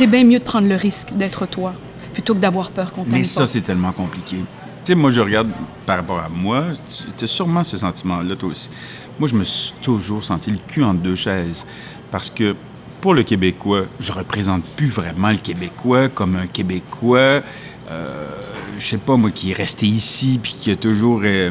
[0.03, 1.75] es bien mieux de prendre le risque d'être toi
[2.13, 4.37] plutôt que d'avoir peur qu'on t'aime Mais ça, c'est tellement compliqué.
[4.39, 4.45] Tu
[4.85, 5.49] sais, moi, je regarde
[5.87, 6.67] par rapport à moi,
[7.17, 8.71] tu as sûrement ce sentiment-là, toi aussi.
[9.19, 11.67] Moi, je me suis toujours senti le cul entre deux chaises.
[12.11, 12.57] Parce que
[13.01, 17.43] pour le Québécois, je représente plus vraiment le Québécois comme un Québécois,
[17.91, 18.27] euh,
[18.79, 21.21] je sais pas, moi, qui est resté ici, puis qui a toujours.
[21.25, 21.51] euh,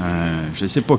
[0.00, 0.98] euh, je sais pas.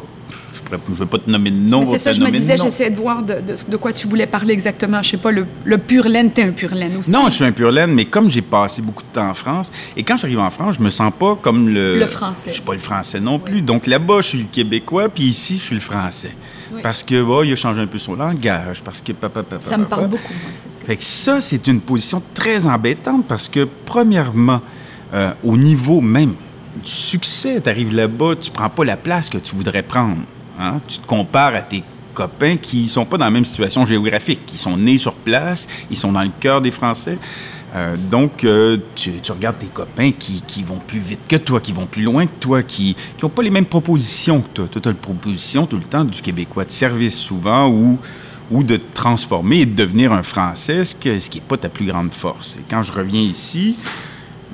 [0.54, 0.62] Je
[0.92, 1.84] ne vais pas te nommer de nom.
[1.86, 4.54] C'est ça, je me disais, j'essayais de voir de, de- de quoi tu voulais parler
[4.54, 5.02] exactement.
[5.02, 7.12] Je sais pas, le, le pur laine, t'es un pur laine aussi.
[7.12, 9.72] Non, je suis un pur laine, mais comme j'ai passé beaucoup de temps en France,
[9.98, 11.98] et quand j'arrive en France, je me sens pas comme le...
[12.00, 12.50] Le français.
[12.50, 13.62] Je suis pas le français non plus.
[13.64, 16.36] Donc là-bas, je suis le québécois, puis ici, je suis le français.
[16.72, 16.80] Oui.
[16.84, 19.78] Parce que, bah, il a changé un peu son langage, parce que papa, papa, Ça
[19.78, 19.96] me papa.
[19.98, 23.48] parle beaucoup, moi, c'est ce que Fait que ça, c'est une position très embêtante parce
[23.50, 24.62] que, premièrement,
[25.14, 26.34] euh, au niveau même
[26.76, 30.18] du succès, tu arrives là-bas, tu prends pas la place que tu voudrais prendre.
[30.60, 30.80] hein?
[30.88, 34.42] Tu te compares à tes copains qui sont pas dans la même situation géographique.
[34.54, 37.18] Ils sont nés sur place, ils sont dans le cœur des Français.
[37.76, 41.72] Euh, donc, euh, tu, regardes tes copains qui, qui vont plus vite que toi, qui
[41.74, 44.68] vont plus loin que toi, qui n'ont pas les mêmes propositions que toi.
[44.68, 47.98] Toi, tu as la proposition tout le temps du Québécois de service souvent ou,
[48.52, 51.88] de te transformer et de devenir un Français, ce, ce qui n'est pas ta plus
[51.88, 52.58] grande force.
[52.58, 53.76] Et quand je reviens ici,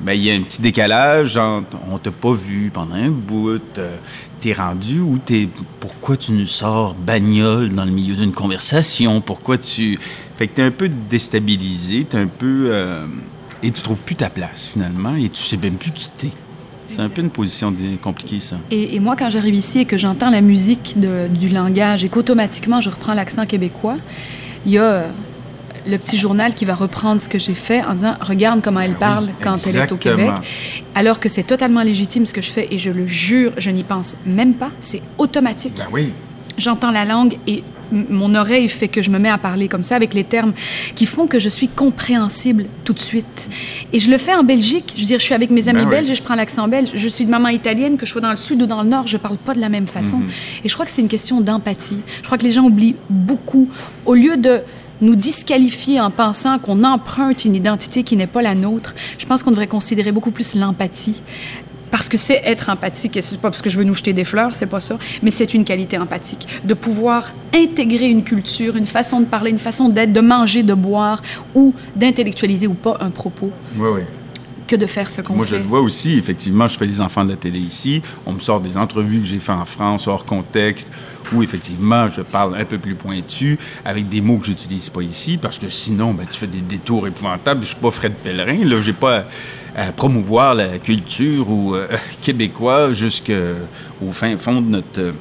[0.01, 3.49] ben, il y a un petit décalage entre on t'a pas vu pendant un bout,
[3.49, 3.97] euh,
[4.39, 5.49] t'es rendu où t'es.
[5.79, 9.21] Pourquoi tu nous sors bagnole dans le milieu d'une conversation?
[9.21, 9.99] Pourquoi tu.
[10.37, 12.67] Fait que t'es un peu déstabilisé, t'es un peu.
[12.69, 13.05] euh,
[13.61, 16.31] et tu trouves plus ta place finalement, et tu sais même plus qui t'es.
[16.87, 18.55] C'est un peu une position compliquée, ça.
[18.71, 22.89] Et, moi, quand j'arrive ici et que j'entends la musique du langage et qu'automatiquement je
[22.89, 23.97] reprends l'accent québécois,
[24.65, 25.05] il y a
[25.89, 28.95] le petit journal qui va reprendre ce que j'ai fait en disant Regarde comment elle
[28.95, 29.97] parle oui, quand elle est au.
[29.97, 30.31] Québec.
[30.95, 33.83] Alors que c'est totalement légitime ce que je fais et je le jure, je n'y
[33.83, 34.71] pense même pas.
[34.79, 35.75] C'est automatique.
[35.75, 36.13] Ben oui.
[36.57, 39.95] j'entends la langue et mon oreille fait que je me mets à parler comme ça
[39.95, 40.53] avec les termes
[40.95, 43.49] qui font que je suis compréhensible tout de suite.
[43.93, 44.93] Et je le fais en Belgique.
[44.95, 45.95] Je veux dire, je suis avec mes amis Ben oui.
[45.95, 46.89] belges et je prends l'accent belge.
[46.93, 49.07] Je suis de maman italienne, que je sois dans le sud ou dans le nord,
[49.07, 50.17] je parle pas de la même façon.
[50.17, 50.29] Mhm.
[50.63, 52.01] Et je crois que c'est une question d'empathie.
[52.21, 53.67] Je crois que les gens oublient beaucoup.
[54.05, 54.61] Au lieu de
[55.01, 59.43] nous disqualifier en pensant qu'on emprunte une identité qui n'est pas la nôtre, je pense
[59.43, 61.21] qu'on devrait considérer beaucoup plus l'empathie.
[61.91, 64.23] Parce que c'est être empathique, et c'est pas parce que je veux nous jeter des
[64.23, 66.47] fleurs, c'est pas ça, mais c'est une qualité empathique.
[66.63, 70.75] De pouvoir intégrer une culture, une façon de parler, une façon d'être, de manger, de
[70.75, 71.21] boire,
[71.55, 74.01] ou d'intellectualiser ou pas un propos, Oui, oui.
[74.69, 75.55] Que de faire ce qu'on Moi, fait.
[75.55, 76.17] je le vois aussi.
[76.17, 78.01] Effectivement, je fais des enfants de la télé ici.
[78.25, 80.91] On me sort des entrevues que j'ai fait en France, hors contexte,
[81.33, 85.37] où effectivement, je parle un peu plus pointu, avec des mots que j'utilise pas ici,
[85.41, 87.63] parce que sinon, ben, tu fais des détours épouvantables.
[87.63, 88.63] Je suis pas Fred Pellerin.
[88.65, 89.25] Là, j'ai pas
[89.75, 91.87] à, à promouvoir la culture ou euh,
[92.21, 95.11] québécois jusqu'au fin fond de notre, euh,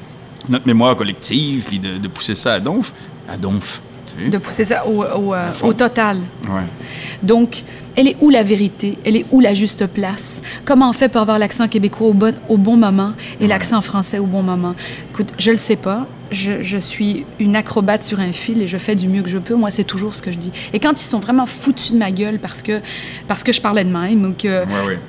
[0.47, 2.93] notre mémoire collective, puis de, de pousser ça à donf.
[3.27, 3.81] À donf.
[4.29, 6.17] De pousser ça au, au, euh, au total.
[6.47, 6.61] Ouais.
[7.23, 7.63] Donc,
[7.95, 8.97] elle est où la vérité?
[9.05, 10.41] Elle est où la juste place?
[10.65, 14.19] Comment on fait pour avoir l'accent québécois au bon, au bon moment et l'accent français
[14.19, 14.75] au bon moment?
[15.11, 16.07] Écoute, je le sais pas.
[16.31, 19.39] Je, je suis une acrobate sur un fil et je fais du mieux que je
[19.39, 19.55] peux.
[19.55, 20.51] Moi, c'est toujours ce que je dis.
[20.73, 22.79] Et quand ils sont vraiment foutus de ma gueule parce que,
[23.27, 24.99] parce que je parlais de même ou que Ouais, ouais.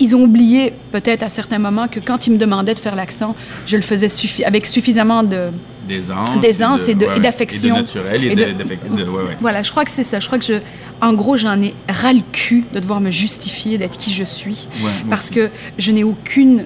[0.00, 3.34] ils ont oublié peut-être à certains moments que quand ils me demandaient de faire l'accent,
[3.66, 5.50] je le faisais suffi- avec suffisamment de,
[5.88, 6.40] D'aisance.
[6.40, 7.20] D'aisance et ouais, ouais.
[7.20, 7.68] d'affection.
[7.68, 9.36] Et de naturel et, Et de, de- d'affec- de- ouais, ouais.
[9.40, 10.20] Voilà, je crois que c'est ça.
[10.20, 10.54] Je crois que je,
[11.00, 14.68] en gros, j'en ai ras le cul de devoir me justifier d'être qui je suis,
[15.08, 15.34] parce aussi.
[15.34, 16.64] que je n'ai aucune,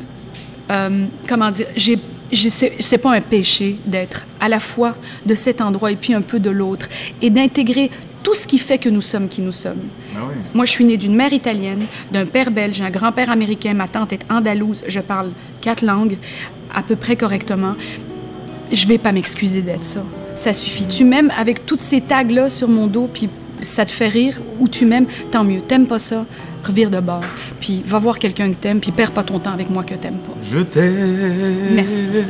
[0.70, 1.98] euh, comment dire, j'ai,
[2.50, 4.96] c'est, c'est pas un péché d'être à la fois
[5.26, 6.88] de cet endroit et puis un peu de l'autre,
[7.20, 7.90] et d'intégrer
[8.22, 9.82] tout ce qui fait que nous sommes qui nous sommes.
[10.16, 10.20] Ah.
[10.54, 14.12] Moi, je suis née d'une mère italienne, d'un père belge, un grand-père américain, ma tante
[14.12, 16.16] est andalouse, je parle quatre langues
[16.74, 17.74] à peu près correctement.
[18.72, 20.02] Je vais pas m'excuser d'être ça.
[20.34, 20.86] Ça suffit.
[20.86, 23.28] Tu m'aimes avec toutes ces tags-là sur mon dos, puis
[23.60, 25.60] ça te fait rire, ou tu m'aimes, tant mieux.
[25.60, 26.24] T'aimes pas ça,
[26.64, 27.22] revire de bord.
[27.60, 30.18] Puis va voir quelqu'un que t'aimes, puis perds pas ton temps avec moi que t'aimes
[30.18, 30.32] pas.
[30.42, 31.74] Je t'aime.
[31.74, 32.10] Merci.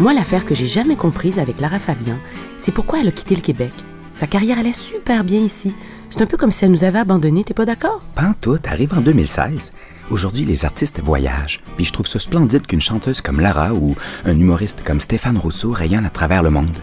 [0.00, 2.16] Moi, l'affaire que j'ai jamais comprise avec Lara Fabian,
[2.58, 3.70] c'est pourquoi elle a quitté le Québec.
[4.16, 5.72] Sa carrière allait super bien ici.
[6.12, 8.02] C'est un peu comme si elle nous avait abandonnés, t'es pas d'accord?
[8.14, 9.72] Pantoute arrive en 2016.
[10.10, 11.62] Aujourd'hui, les artistes voyagent.
[11.76, 13.96] Puis je trouve ça splendide qu'une chanteuse comme Lara ou
[14.26, 16.76] un humoriste comme Stéphane Rousseau rayonnent à travers le monde.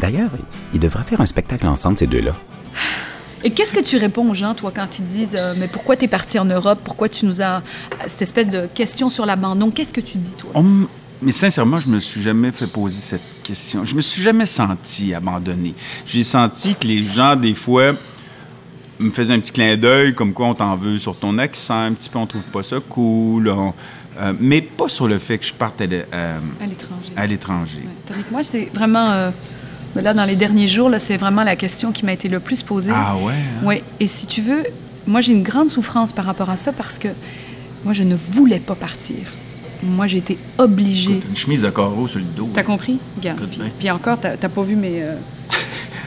[0.00, 0.30] D'ailleurs,
[0.72, 2.32] ils devraient faire un spectacle ensemble, ces deux-là.
[3.44, 6.08] Et qu'est-ce que tu réponds aux gens, toi, quand ils disent euh, Mais pourquoi t'es
[6.08, 6.78] parti en Europe?
[6.82, 7.62] Pourquoi tu nous as.
[8.06, 9.70] Cette espèce de question sur l'abandon?
[9.70, 10.50] Qu'est-ce que tu dis, toi?
[10.54, 10.64] On
[11.20, 13.84] Mais sincèrement, je me suis jamais fait poser cette question.
[13.84, 15.74] Je me suis jamais senti abandonné.
[16.06, 17.92] J'ai senti que les gens, des fois,
[19.00, 21.92] me faisaient un petit clin d'œil, comme quoi on t'en veut sur ton accent, un
[21.92, 23.48] petit peu, on trouve pas ça cool.
[23.48, 23.74] on-
[24.20, 27.12] euh, mais pas sur le fait que je parte à euh, À l'étranger.
[27.16, 27.80] à l'étranger.
[28.10, 28.16] Ouais.
[28.30, 29.10] Moi, c'est vraiment.
[29.10, 29.30] euh,
[29.94, 32.38] ben là, dans les derniers jours, là, c'est vraiment la question qui m'a été le
[32.40, 32.92] plus posée.
[32.94, 33.32] Ah ouais?
[33.32, 33.62] hein?
[33.64, 33.82] Oui.
[34.00, 34.64] Et si tu veux,
[35.06, 37.08] moi, j'ai une grande souffrance par rapport à ça parce que
[37.84, 39.16] moi, je ne voulais pas partir.
[39.82, 41.20] Moi, j'ai été obligée.
[41.28, 42.50] Une chemise de carreau sur le dos.
[42.54, 42.98] T'as compris?
[43.18, 43.40] Regarde.
[43.50, 45.02] Puis, puis encore, t'as t'as pas vu mes.
[45.02, 45.14] euh,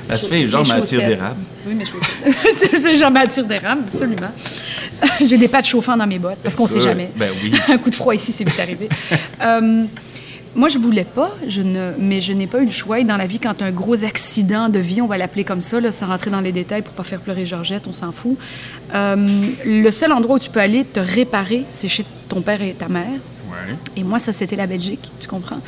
[0.09, 1.07] Elle se fait genre mes ma tire chaussettes.
[1.07, 1.39] d'érable.
[1.67, 2.55] Oui, mes chaussettes.
[2.55, 4.31] Ça se fait à tir d'érable, absolument.
[5.21, 7.11] J'ai des pattes chauffantes dans mes bottes, parce qu'on sait Ouais, jamais.
[7.15, 7.53] ben oui.
[7.67, 8.89] Un coup de froid ici, c'est vite arrivé.
[9.41, 9.83] Euh,
[10.57, 13.01] moi, je voulais pas, je ne, mais je n'ai pas eu le choix.
[13.01, 15.81] Et dans la vie, quand un gros accident de vie, on va l'appeler comme ça,
[15.81, 18.37] là, sans rentrer dans les détails pour pas faire pleurer Georgette, on s'en fout.
[18.93, 19.27] euh,
[19.65, 22.87] le seul endroit où tu peux aller te réparer, c'est chez ton père et ta
[22.87, 23.19] mère.
[23.49, 23.75] Ouais.
[23.97, 25.59] Et moi, ça, c'était la Belgique, tu comprends?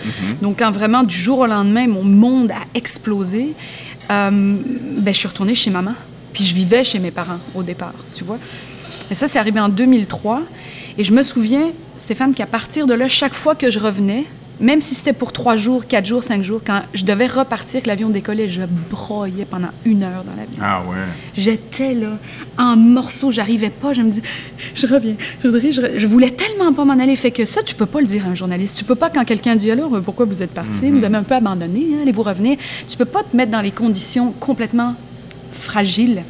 [0.42, 4.64] Donc, quand vraiment, du jour au lendemain, mon monde a explosé, euh, ben,
[5.06, 5.94] je suis retournée chez maman.
[6.34, 8.38] Puis je vivais chez mes parents au départ, tu vois.
[9.10, 10.44] Et ça, c'est arrivé en 2003.
[10.98, 14.26] Et je me souviens, Stéphane, qu'à partir de là, chaque fois que je revenais,
[14.60, 17.88] même si c'était pour trois jours, quatre jours, cinq jours, quand je devais repartir, que
[17.88, 20.60] l'avion décollait, je broyais pendant une heure dans l'avion.
[20.62, 20.96] Ah ouais.
[21.36, 22.18] J'étais là,
[22.58, 23.94] en morceaux, j'arrivais pas.
[23.94, 24.22] Je me dis,
[24.74, 27.16] je reviens, je voudrais, je, re- je voulais tellement pas m'en aller.
[27.16, 28.78] Fait que ça, tu peux pas le dire à un journaliste.
[28.78, 30.90] Tu peux pas, quand quelqu'un dit, alors, euh, pourquoi vous êtes parti?
[30.90, 32.58] Vous avez un peu abandonné, hein, allez-vous revenir?
[32.88, 34.96] Tu peux pas te mettre dans les conditions complètement
[35.52, 36.24] fragiles,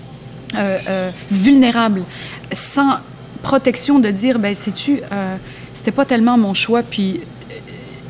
[0.56, 2.04] euh, euh, vulnérables,
[2.52, 2.98] sans
[3.42, 5.36] protection de dire, ben, sais-tu, euh,
[5.72, 7.22] c'était pas tellement mon choix, puis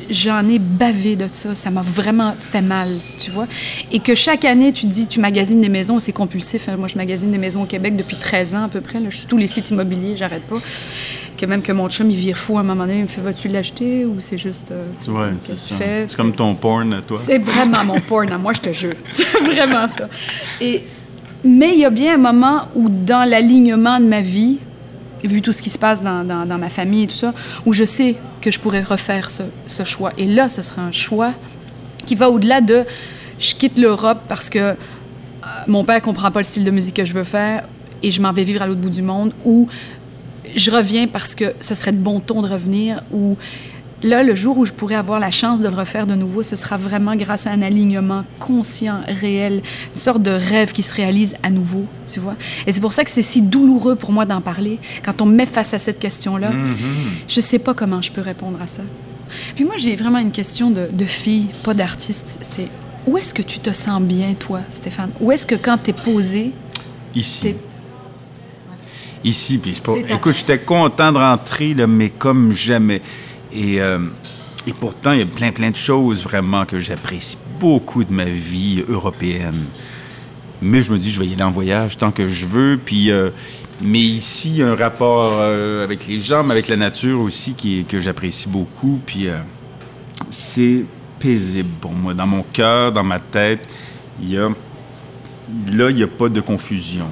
[0.10, 1.54] j'en ai bavé de ça.
[1.56, 3.48] Ça m'a vraiment fait mal, tu vois.
[3.92, 6.70] Et que chaque année, tu te dis, tu magasines des maisons, c'est compulsif.
[6.70, 6.76] hein.
[6.78, 9.00] Moi, je magasine des maisons au Québec depuis 13 ans à peu près.
[9.00, 9.10] Là.
[9.10, 10.58] Je suis tous les sites immobiliers, j'arrête pas.
[11.38, 13.22] Que même que mon chum, il vire fou à un moment donné, il me fait,
[13.22, 14.72] vas-tu l'acheter ou c'est juste...
[14.72, 15.76] euh, Ouais, c'est ça.
[15.76, 16.06] fais?
[16.08, 17.16] C'est comme ton porn à toi.
[17.24, 18.96] C'est vraiment mon porn à moi, je te jure.
[19.12, 20.10] C'est vraiment ça.
[20.60, 20.84] Et,
[21.44, 24.58] mais il y a bien un moment où, dans l'alignement de ma vie,
[25.24, 27.34] vu tout ce qui se passe dans, dans- ma famille et tout ça,
[27.66, 30.12] où je sais que je pourrais refaire ce, ce choix.
[30.18, 31.34] Et là, ce serait un choix
[32.06, 32.84] qui va au-delà de
[33.40, 34.74] je quitte l'Europe parce que euh,
[35.68, 37.68] mon père comprend pas le style de musique que je veux faire
[38.04, 39.68] et je m'en vais vivre à l'autre bout du monde, ou
[40.56, 43.38] je reviens parce que ce serait de bon ton de revenir, ou
[44.04, 46.56] là, le jour où je pourrais avoir la chance de le refaire de nouveau, ce
[46.56, 49.62] sera vraiment grâce à un alignement conscient, réel,
[49.94, 52.36] une sorte de rêve qui se réalise à nouveau, tu vois.
[52.66, 54.80] Et c'est pour ça que c'est si douloureux pour moi d'en parler.
[55.04, 56.52] Quand on me met face à cette question-là,
[57.28, 58.84] je sais pas comment je peux répondre à ça.
[59.56, 62.38] Puis moi, j'ai vraiment une question de, de fille, pas d'artiste.
[62.42, 62.70] C'est
[63.06, 65.12] où est-ce que tu te sens bien, toi, Stéphane?
[65.20, 66.54] Où est-ce que quand t'es posé,
[67.18, 67.56] Ici.
[69.24, 69.94] Ici, puis pas...
[70.08, 73.02] Écoute, j'étais content de rentrer, là, mais comme jamais.
[73.52, 74.00] Et, euh,
[74.66, 78.26] et pourtant, il y a plein, plein de choses vraiment que j'apprécie beaucoup de ma
[78.26, 79.66] vie européenne.
[80.62, 82.80] Mais je me dis, je vais y aller en voyage tant que je veux.
[82.84, 83.30] Puis, euh,
[83.82, 87.22] mais ici, il y a un rapport euh, avec les gens, mais avec la nature
[87.22, 89.00] aussi qui, que j'apprécie beaucoup.
[89.06, 89.28] Puis
[90.32, 90.86] c'est
[91.20, 92.14] paisible pour moi.
[92.14, 93.68] Dans mon cœur, dans ma tête,
[94.22, 94.50] il y a...
[95.72, 97.08] Là, il n'y a pas de confusion,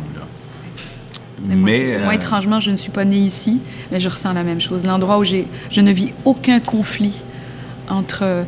[1.47, 1.69] Mais moi,
[2.03, 3.59] moi, euh, étrangement, je ne suis pas née ici,
[3.91, 4.83] mais je ressens la même chose.
[4.85, 7.21] L'endroit où j'ai, je ne vis aucun conflit
[7.89, 8.43] entre euh,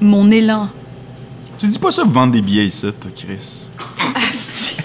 [0.00, 0.68] mon élan.
[1.58, 3.68] Tu dis pas ça pour vendre des billets ici, toi, Chris.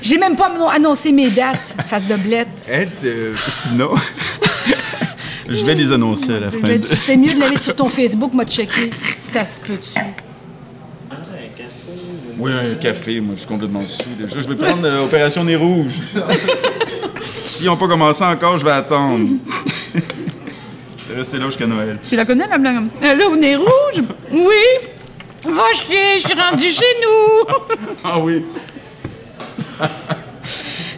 [0.00, 2.48] J'ai même pas annon- annoncé mes dates, face de blette.
[2.68, 3.90] Ed, euh, sinon...
[5.48, 7.20] je vais les annoncer à la fin C'est de...
[7.20, 8.90] mieux de la mettre sur ton Facebook, m'a checké.
[9.20, 9.98] Ça se peut-tu?
[12.38, 14.10] Oui, un café, moi, je suis complètement sous.
[14.18, 16.00] Déjà, je vais prendre euh, Opération Nez Rouge.
[17.20, 19.28] S'ils n'ont pas commencé encore, je vais attendre.
[21.06, 21.98] Je vais rester là jusqu'à Noël.
[22.08, 22.84] Tu la connais, la blague?
[23.02, 24.02] Là, au nez rouge?
[24.32, 24.54] Oui!
[25.44, 27.54] Va chier, je suis rendue chez nous!
[28.02, 28.42] Ah oui?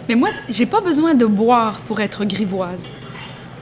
[0.09, 2.89] Mais moi, j'ai pas besoin de boire pour être grivoise.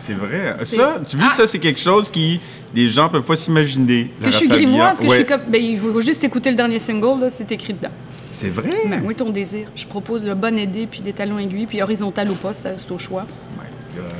[0.05, 0.57] C'est vrai.
[0.61, 1.35] Ça, tu vois, Ah!
[1.35, 2.39] ça, c'est quelque chose qui...
[2.75, 4.11] Les gens peuvent pas s'imaginer.
[4.21, 5.43] Que je suis grivoise, que je suis comme.
[5.49, 7.93] Ben, il faut juste écouter le dernier single, là, c'est écrit dedans.
[8.33, 8.69] C'est vrai?
[8.87, 9.69] Ben oui, ton désir.
[9.77, 12.99] Je propose le bon aidé, puis les talons aiguilles, puis horizontal ou pas, c'est au
[12.99, 13.27] choix.
[13.29, 14.13] Oh my God.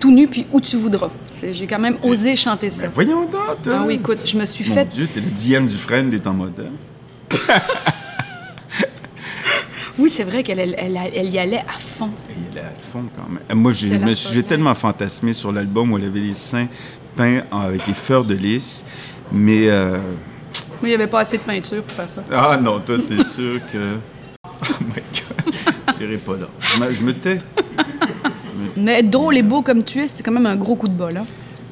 [0.00, 1.10] Tout nu, puis où tu voudras.
[1.52, 2.86] J'ai quand même osé chanter ça.
[2.86, 3.74] Ben voyons donc, toi.
[3.80, 4.88] Ah oui, écoute, je me suis Mon faite.
[4.88, 6.76] Dieu, t'es le Diane Dufresne des temps modernes.
[9.98, 12.10] Oui, c'est vrai qu'elle elle, elle- elle y allait à fond.
[12.28, 13.42] Et il est à fond quand même.
[13.50, 16.66] Euh, Moi, j'ai tellement fantasmé sur l'album où elle avait les seins
[17.16, 18.84] peints en- avec les fleurs de lys.
[19.32, 19.68] Mais.
[19.68, 19.98] euh,
[20.82, 22.24] Mais il n'y avait pas assez de peinture pour faire ça.
[22.32, 23.96] Ah non, toi, c'est sûr que.
[24.44, 25.54] Oh my God.
[26.00, 26.92] J'irai pas là.
[26.92, 27.40] Je me- tais.
[28.76, 30.92] Mais être drôle et beau comme tu es, c'est quand même un gros coup de
[30.94, 31.16] bol.
[31.16, 31.26] Hein?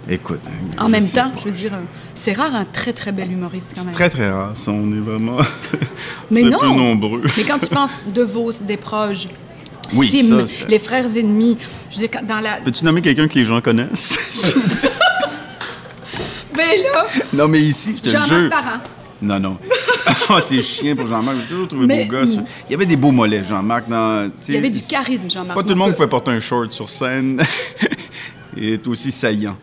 [0.09, 0.41] Écoute.
[0.79, 1.73] En je même temps, je veux dire,
[2.15, 3.95] c'est rare un très très bel humoriste quand C'est même.
[3.95, 4.53] très, très rare.
[4.55, 5.39] Ça, on est vraiment.
[6.31, 6.59] Mais non.
[6.59, 7.23] peu nombreux.
[7.37, 9.29] Mais quand tu penses De Vos, des proches,
[9.95, 11.59] Oui, Sim, ça, les frères ennemis,
[11.91, 12.61] je quand- dans la.
[12.63, 14.19] Peux-tu nommer quelqu'un que les gens connaissent?
[16.55, 18.51] Ben là, non, mais ici, je te Jean-Marc jure.
[18.51, 18.79] Parent.
[19.23, 19.57] Non, non.
[20.29, 21.39] Ah, c'est chien pour Jean-Marc.
[21.41, 22.35] J'ai toujours trouvé Mais- beau gosse.
[22.69, 23.85] Il y avait des beaux mollets, Jean-Marc.
[24.49, 25.55] Il y avait du charisme, Jean-Marc.
[25.55, 27.41] Pas tout le monde pouvait porter un short sur scène
[28.57, 29.57] et est aussi saillant.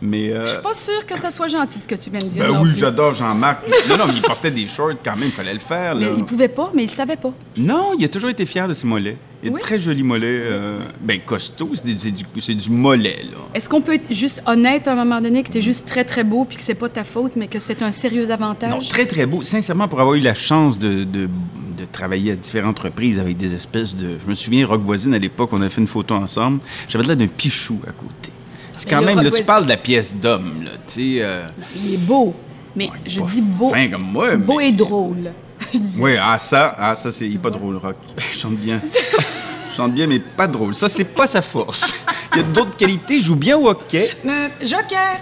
[0.00, 0.30] Mais.
[0.32, 2.44] euh, Je suis pas sûre que ça soit gentil ce que tu viens de dire.
[2.46, 3.62] ben non oui, j'adore Jean-Marc.
[3.88, 5.94] Non, non, mais il portait des shorts quand même, il fallait le faire.
[5.94, 6.06] Là.
[6.10, 7.32] Mais il pouvait pas, mais il savait pas.
[7.56, 9.16] Non, il a toujours été fier de ses mollets.
[9.42, 9.58] Il a Oui.
[9.60, 10.26] de très jolis mollets.
[10.28, 13.38] euh, ben, costaud, c'est, du, mollet, là.
[13.54, 16.04] Est-ce qu'on peut être juste honnête à un moment donné que tu es juste très
[16.04, 18.70] très beau puis que c'est pas ta faute, mais que c'est un sérieux avantage?
[18.70, 19.42] Non, très, très beau.
[19.42, 23.54] Sincèrement, pour avoir eu la chance de, de, de travailler à différentes reprises avec des
[23.54, 24.16] espèces de...
[24.20, 26.58] Je me souviens, Rock Voisine, à l'époque, on a fait une photo ensemble.
[26.88, 28.30] J'avais l'air d'un pichou à côté.
[28.78, 29.20] C'est quand même...
[29.20, 31.18] Là, tu parles de la pièce d'homme, là, tu sais...
[31.22, 31.46] euh,
[31.84, 32.34] Il est beau.
[32.76, 33.70] Mais je dis beau.
[33.70, 35.32] fin comme moi, Beau et drôle.
[35.74, 37.96] Je dis- Oui, ah ça, ah, ça c'est pas drôle, Rock.
[38.16, 38.80] Je chante bien.
[39.70, 40.74] Je chante bien, mais pas drôle.
[40.74, 41.94] Ça, c'est pas sa force.
[42.32, 43.16] Il y a d'autres qualités.
[43.16, 44.10] Il joue bien au hockey.
[44.24, 45.18] Euh, Joker!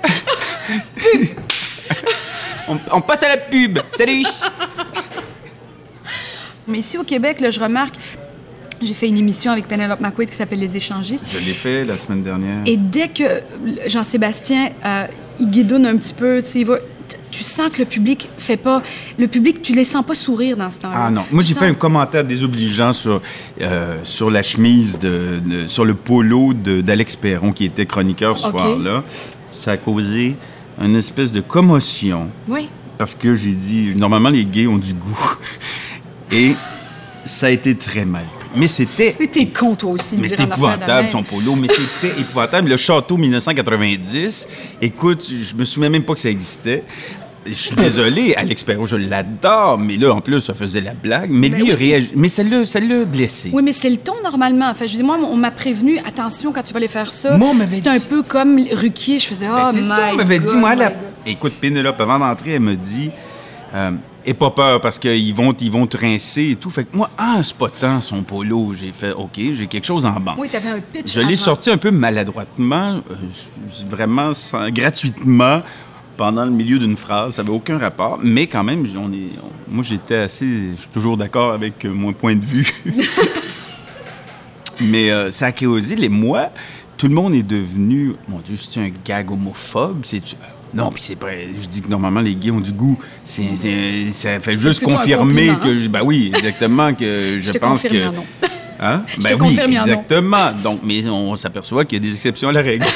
[2.68, 3.78] On, on passe à la pub.
[3.96, 4.24] Salut!
[6.66, 7.94] Mais ici au Québec, là, je remarque,
[8.83, 11.27] j'ai fait une émission avec Penelope McQuaid qui s'appelle Les échangistes.
[11.31, 12.62] Je l'ai fait la semaine dernière.
[12.66, 13.24] Et dès que
[13.87, 15.07] Jean-Sébastien, euh,
[15.41, 18.29] il guidonne un petit peu, tu sais, il va- t- tu sens que le public
[18.39, 18.83] fait pas...
[19.18, 21.05] Le public, tu les sens pas sourire dans ce temps-là.
[21.07, 21.24] Ah non.
[21.31, 23.20] Moi, j'ai sens- fait un commentaire désobligeant sur,
[23.61, 28.51] euh, sur la chemise, de, de- sur le polo d'Alex Perron, qui était chroniqueur ce
[28.51, 29.03] soir-là.
[29.51, 30.37] Ça a causé
[30.83, 32.31] une espèce de commotion.
[32.49, 32.68] Oui.
[32.99, 35.37] Parce que j'ai dit, normalement, les gays ont du goût.
[36.33, 36.55] Et
[37.24, 38.45] ça a été très mal pris.
[38.57, 41.54] Mais c'était Mais t'es con, toi aussi, Mais c'était épouvantable, son polo.
[41.54, 42.68] Mais c'était épouvantable.
[42.70, 44.48] Le château 1990,
[44.80, 46.84] écoute, je me souviens même pas que ça existait.
[47.46, 51.30] je suis désolé, Alex Perrault, je l'adore, mais là, en plus, ça faisait la blague.
[51.30, 52.12] Mais Ben lui, il réagit.
[52.16, 53.50] Mais ça l'a blessé.
[53.52, 54.68] Oui, mais c'est le ton normalement.
[54.70, 57.38] Enfin, je dis, moi, on m'a prévenu, attention quand tu vas aller faire ça.
[57.70, 59.18] C'est un peu comme Ruquier.
[59.18, 60.92] Je faisais, Ben, oh c'est my ça, on m'avait dit, moi, la...
[61.26, 63.11] Écoute, Pénélope, avant d'entrer, elle me dit,
[63.74, 63.90] euh,
[64.29, 66.68] Aie pas peur parce qu'ils vont, ils vont te rincer et tout.
[66.68, 70.37] Fait que moi, en spotant son polo, j'ai fait, OK, j'ai quelque chose en banque.
[70.39, 71.12] Oui, t'avais un pitch.
[71.14, 73.14] Je l'ai sorti un peu maladroitement, euh,
[73.89, 75.62] vraiment sans- gratuitement,
[76.16, 77.35] pendant le milieu d'une phrase.
[77.37, 80.70] Ça n'avait aucun rapport, mais quand même, on est, on- moi, j'étais assez.
[80.74, 82.66] Je suis toujours d'accord avec euh, mon point de vue.
[84.81, 86.51] mais euh, ça a causé les mois.
[86.99, 90.01] Tout le monde est devenu, mon Dieu, c'est un gag homophobe?
[90.03, 90.22] C'est
[90.74, 91.28] non, puis c'est pas.
[91.32, 92.98] Je dis que normalement les gays ont du goût.
[93.24, 95.80] C'est, c'est- ça fait juste confirmer compliment, que, hein?
[95.80, 98.06] je- ben oui, exactement que je, Je pense que.
[98.06, 98.12] un.
[98.78, 99.02] Hein?
[99.16, 100.52] Je Ben oui, exactement.
[100.62, 102.84] Donc, mais on s'aperçoit qu'il y a des exceptions à la règle.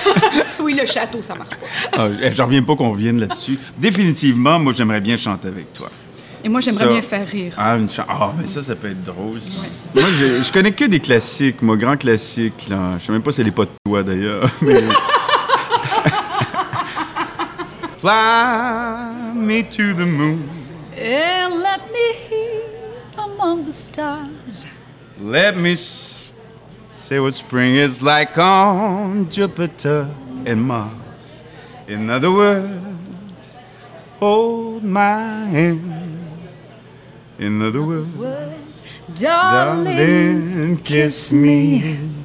[0.63, 1.57] Oui, le château, ça marche pas.
[1.97, 3.59] Ah, J'en reviens pas qu'on revienne là-dessus.
[3.79, 5.91] Définitivement, moi, j'aimerais bien chanter avec toi.
[6.45, 7.55] Et moi, j'aimerais Ça- bien faire rire.
[7.57, 9.41] Ah, une chan- Ah, mais ça, ça peut être drôle.
[9.41, 9.63] ça.
[9.95, 12.67] Moi, je, je connais que des classiques, moi, grands classiques.
[12.69, 12.97] Là.
[12.99, 14.49] Je sais même pas si c'est les pas de toi, d'ailleurs.
[14.63, 14.83] mais-
[18.01, 20.49] Fly me to the moon.
[20.95, 22.63] And let me hear
[23.19, 24.65] among the stars.
[25.19, 30.09] Let me say what spring is like on Jupiter
[30.47, 31.51] and Mars.
[31.89, 33.57] In other words,
[34.19, 36.25] hold my hand.
[37.39, 38.83] In other words,
[39.15, 42.20] darling, kiss me.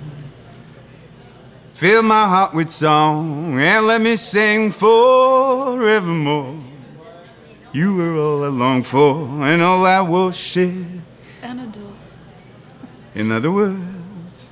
[1.76, 6.55] Fill my heart with song and let me sing forevermore.
[7.73, 10.71] You were all I long for and all I worship.
[11.43, 11.91] And adore.
[13.13, 14.49] In other words,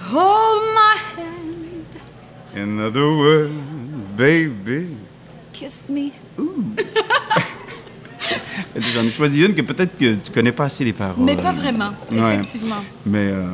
[0.00, 1.86] Hold my hand,
[2.54, 3.54] in other words,
[4.16, 4.96] baby.
[5.54, 6.12] kiss me.
[8.92, 11.24] J'en ai choisi une que peut-être que tu connais pas assez les paroles.
[11.24, 12.34] Mais pas vraiment, Ouais.
[12.34, 12.84] effectivement.
[13.06, 13.46] Mais, euh,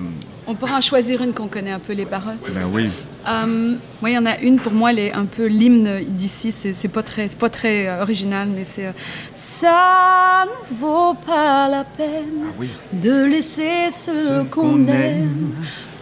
[0.49, 2.37] On pourra en choisir une qu'on connaît un peu les paroles.
[2.55, 2.89] ben oui.
[3.29, 6.53] Euh, moi, il y en a une, pour moi, elle est un peu l'hymne d'ici.
[6.53, 8.87] C'est pas très, c'est pas très euh, original, mais c'est.
[8.87, 8.93] euh,
[9.35, 12.69] Ça ne vaut pas la peine Ah oui.
[12.93, 15.53] de laisser ce qu'on qu'on aime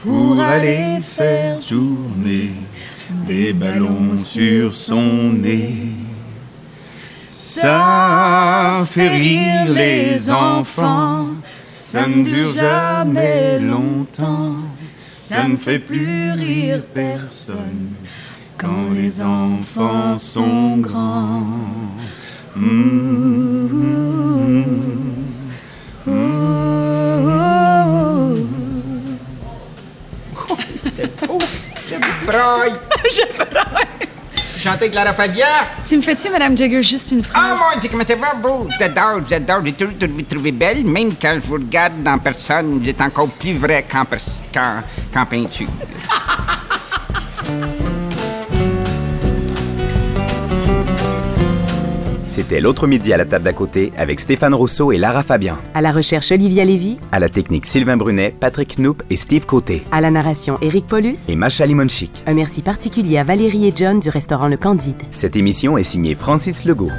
[0.02, 2.52] pour aller faire tourner
[3.26, 5.74] des ballons sur son nez.
[7.30, 11.28] Ça fait rire les enfants,
[11.74, 14.58] ça ne dure jamais longtemps,
[15.08, 17.94] ça ne fait plus rire personne
[18.56, 21.42] quand les enfants sont grands.
[32.26, 32.72] Braille!
[34.64, 35.46] Chanter Clara Fabia?
[35.84, 37.58] Tu me fais-tu, Madame Jagger, juste une Ah phrase?
[37.74, 38.66] mon Dieu, comment ça va, vous?
[38.78, 39.60] J'adore, j'adore.
[39.62, 43.28] J'ai toujours trouvé, trouvé belle, même quand je vous regarde en personne, vous êtes encore
[43.28, 44.06] plus vrai qu'en
[45.26, 45.68] peinture.
[52.34, 55.56] C'était l'autre midi à la table d'à côté avec Stéphane Rousseau et Lara Fabian.
[55.72, 56.96] À la recherche, Olivia Lévy.
[57.12, 59.84] À la technique Sylvain Brunet, Patrick Knoop et Steve Côté.
[59.92, 61.28] À la narration, Éric Paulus.
[61.28, 62.24] Et Macha Limonchik.
[62.26, 65.00] Un merci particulier à Valérie et John du restaurant Le Candide.
[65.12, 66.90] Cette émission est signée Francis Legault.